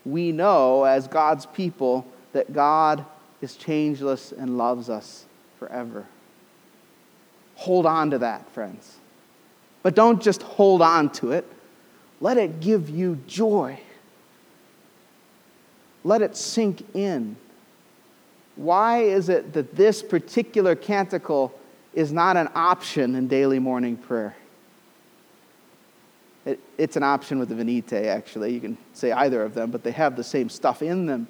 we 0.06 0.32
know 0.32 0.84
as 0.84 1.08
God's 1.08 1.46
people 1.46 2.06
that 2.34 2.52
God 2.52 3.06
is 3.42 3.56
changeless 3.56 4.32
and 4.32 4.58
loves 4.58 4.90
us 4.90 5.26
forever. 5.60 6.06
Hold 7.56 7.86
on 7.86 8.12
to 8.12 8.18
that, 8.20 8.50
friends. 8.52 8.98
But 9.84 9.96
don't 9.96 10.22
just 10.22 10.42
hold 10.42 10.82
on 10.82 11.10
to 11.12 11.32
it, 11.32 11.46
let 12.22 12.38
it 12.38 12.60
give 12.60 12.90
you 12.90 13.20
joy. 13.28 13.80
Let 16.04 16.22
it 16.22 16.36
sink 16.36 16.84
in. 16.96 17.36
Why 18.56 19.04
is 19.04 19.30
it 19.30 19.54
that 19.54 19.76
this 19.76 20.04
particular 20.04 20.76
canticle 20.76 21.54
is 21.94 22.12
not 22.12 22.36
an 22.36 22.50
option 22.56 23.16
in 23.16 23.28
daily 23.28 23.60
morning 23.60 23.96
prayer? 23.96 24.36
It, 26.46 26.60
it's 26.78 26.96
an 26.96 27.04
option 27.04 27.40
with 27.40 27.50
the 27.50 27.56
Venite, 27.56 28.08
actually. 28.08 28.54
You 28.54 28.60
can 28.60 28.78
say 28.94 29.12
either 29.12 29.44
of 29.44 29.54
them, 29.54 29.72
but 29.72 29.84
they 29.84 29.92
have 29.92 30.16
the 30.16 30.24
same 30.24 30.50
stuff 30.50 30.82
in 30.82 31.06
them. 31.06 31.28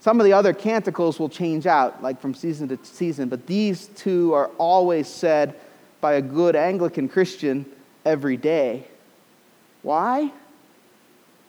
Some 0.00 0.20
of 0.20 0.24
the 0.24 0.32
other 0.32 0.52
canticles 0.52 1.18
will 1.18 1.28
change 1.28 1.66
out, 1.66 2.02
like 2.02 2.20
from 2.20 2.34
season 2.34 2.68
to 2.68 2.78
season, 2.82 3.28
but 3.28 3.46
these 3.46 3.86
two 3.88 4.34
are 4.34 4.48
always 4.58 5.08
said 5.08 5.54
by 6.00 6.14
a 6.14 6.22
good 6.22 6.54
Anglican 6.54 7.08
Christian 7.08 7.66
every 8.04 8.36
day. 8.36 8.86
Why? 9.86 10.32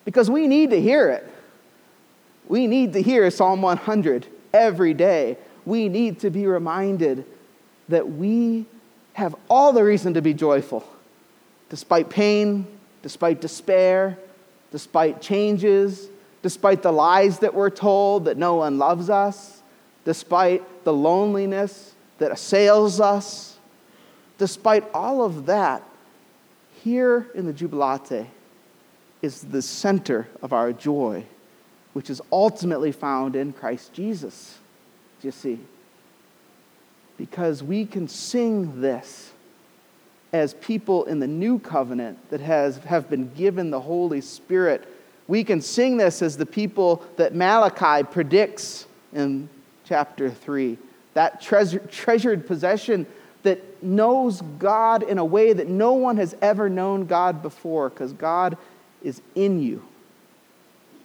Because 0.06 0.30
we 0.30 0.45
need 0.45 0.69
to 0.69 0.80
hear 0.80 1.10
it. 1.10 1.28
We 2.47 2.67
need 2.67 2.93
to 2.93 3.02
hear 3.02 3.28
Psalm 3.32 3.63
100 3.63 4.28
every 4.54 4.93
day. 4.93 5.38
We 5.65 5.89
need 5.89 6.19
to 6.19 6.30
be 6.30 6.45
reminded 6.45 7.26
that 7.89 8.08
we 8.08 8.67
have 9.13 9.36
all 9.50 9.73
the 9.73 9.84
reason 9.84 10.13
to 10.13 10.21
be 10.21 10.36
joyful, 10.36 10.88
despite 11.69 12.12
pain, 12.12 12.67
despite 13.02 13.41
despair, 13.41 14.19
despite 14.71 15.19
changes, 15.19 16.08
despite 16.43 16.84
the 16.84 16.91
lies 16.91 17.39
that 17.39 17.56
we're 17.56 17.71
told 17.71 18.26
that 18.26 18.38
no 18.38 18.54
one 18.54 18.78
loves 18.78 19.10
us, 19.10 19.63
despite 20.06 20.84
the 20.84 20.93
loneliness 20.93 21.95
that 22.19 22.32
assails 22.32 23.02
us, 23.02 23.58
despite 24.38 24.84
all 24.93 25.23
of 25.23 25.47
that, 25.47 25.82
here 26.88 27.28
in 27.36 27.45
the 27.45 27.54
Jubilate 27.54 28.28
is 29.21 29.41
the 29.41 29.62
center 29.62 30.28
of 30.41 30.54
our 30.54 30.73
joy, 30.73 31.26
which 31.93 32.10
is 32.10 32.21
ultimately 32.32 32.91
found 32.91 33.36
in 33.36 33.54
Christ 33.54 33.93
Jesus. 33.93 34.58
Do 35.21 35.28
you 35.28 35.32
see? 35.32 35.60
Because 37.17 37.63
we 37.63 37.86
can 37.86 38.08
sing 38.08 38.82
this 38.82 39.32
as 40.34 40.54
people 40.56 41.06
in 41.06 41.19
the 41.19 41.28
new 41.28 41.60
covenant 41.60 42.30
that 42.30 42.41
has, 42.41 42.78
have 42.80 43.10
been 43.10 43.34
given 43.34 43.71
the 43.71 43.82
Holy 43.82 44.21
Spirit 44.21 44.88
we 45.28 45.43
can 45.43 45.62
sing 45.62 45.97
this 45.97 46.21
as 46.21 46.38
the 46.38 46.45
people 46.45 47.04
that 47.17 47.36
Malachi 47.36 48.04
predicts 48.04 48.88
in 49.13 49.50
chapter 49.84 50.30
3. 50.30 50.78
That 51.13 51.41
treasure, 51.41 51.80
treasured 51.80 52.47
possession 52.47 53.06
that 53.47 53.81
knows 53.81 54.41
God 54.60 55.03
in 55.03 55.17
a 55.17 55.23
way 55.23 55.53
that 55.53 55.69
no 55.69 55.93
one 55.93 56.17
has 56.17 56.36
ever 56.41 56.67
known 56.67 57.05
God 57.05 57.41
before 57.41 57.89
because 57.89 58.12
God 58.12 58.57
is 59.01 59.21
in 59.36 59.62
you. 59.62 59.88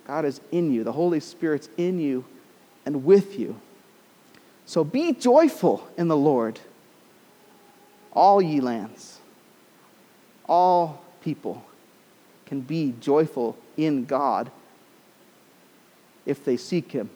God 0.09 0.25
is 0.25 0.41
in 0.51 0.73
you. 0.73 0.83
The 0.83 0.91
Holy 0.91 1.21
Spirit's 1.21 1.69
in 1.77 2.01
you 2.01 2.25
and 2.85 3.05
with 3.05 3.39
you. 3.39 3.61
So 4.67 4.83
be 4.83 5.13
joyful 5.13 5.89
in 5.97 6.09
the 6.09 6.17
Lord, 6.17 6.59
all 8.13 8.43
ye 8.43 8.61
lands, 8.61 9.21
all 10.49 11.05
people 11.23 11.65
can 12.47 12.61
be 12.61 12.93
joyful 13.01 13.57
in 13.77 14.05
God 14.05 14.51
if 16.27 16.45
they 16.45 16.57
seek 16.57 16.91
Him 16.91 17.09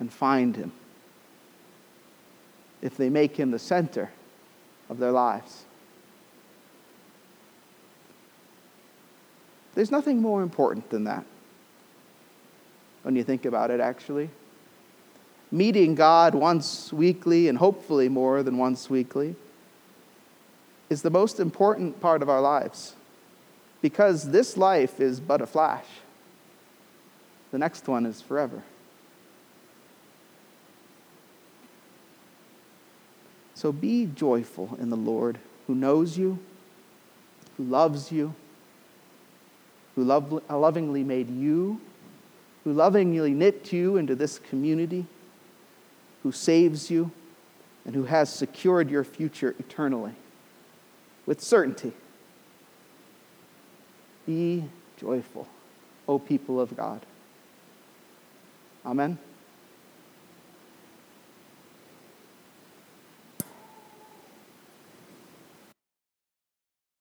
and 0.00 0.12
find 0.12 0.56
Him, 0.56 0.72
if 2.80 2.96
they 2.96 3.08
make 3.08 3.36
Him 3.36 3.52
the 3.52 3.60
center 3.60 4.10
of 4.92 4.98
their 4.98 5.10
lives. 5.10 5.64
There's 9.74 9.90
nothing 9.90 10.20
more 10.20 10.42
important 10.42 10.90
than 10.90 11.04
that 11.04 11.24
when 13.02 13.16
you 13.16 13.24
think 13.24 13.46
about 13.46 13.70
it, 13.70 13.80
actually. 13.80 14.28
Meeting 15.50 15.94
God 15.94 16.34
once 16.34 16.92
weekly, 16.92 17.48
and 17.48 17.58
hopefully 17.58 18.08
more 18.08 18.42
than 18.42 18.58
once 18.58 18.88
weekly, 18.90 19.34
is 20.90 21.00
the 21.02 21.10
most 21.10 21.40
important 21.40 21.98
part 22.00 22.22
of 22.22 22.28
our 22.28 22.40
lives 22.40 22.94
because 23.80 24.30
this 24.30 24.58
life 24.58 25.00
is 25.00 25.20
but 25.20 25.40
a 25.40 25.46
flash. 25.46 25.86
The 27.50 27.58
next 27.58 27.88
one 27.88 28.04
is 28.04 28.20
forever. 28.20 28.62
So 33.62 33.70
be 33.70 34.06
joyful 34.06 34.76
in 34.80 34.90
the 34.90 34.96
Lord 34.96 35.38
who 35.68 35.76
knows 35.76 36.18
you, 36.18 36.40
who 37.56 37.62
loves 37.62 38.10
you, 38.10 38.34
who 39.94 40.02
lovingly 40.02 41.04
made 41.04 41.30
you, 41.30 41.80
who 42.64 42.72
lovingly 42.72 43.30
knit 43.30 43.72
you 43.72 43.98
into 43.98 44.16
this 44.16 44.40
community, 44.40 45.06
who 46.24 46.32
saves 46.32 46.90
you, 46.90 47.12
and 47.84 47.94
who 47.94 48.02
has 48.02 48.32
secured 48.32 48.90
your 48.90 49.04
future 49.04 49.54
eternally 49.60 50.16
with 51.24 51.40
certainty. 51.40 51.92
Be 54.26 54.64
joyful, 54.96 55.46
O 56.08 56.18
people 56.18 56.60
of 56.60 56.76
God. 56.76 57.06
Amen. 58.84 59.18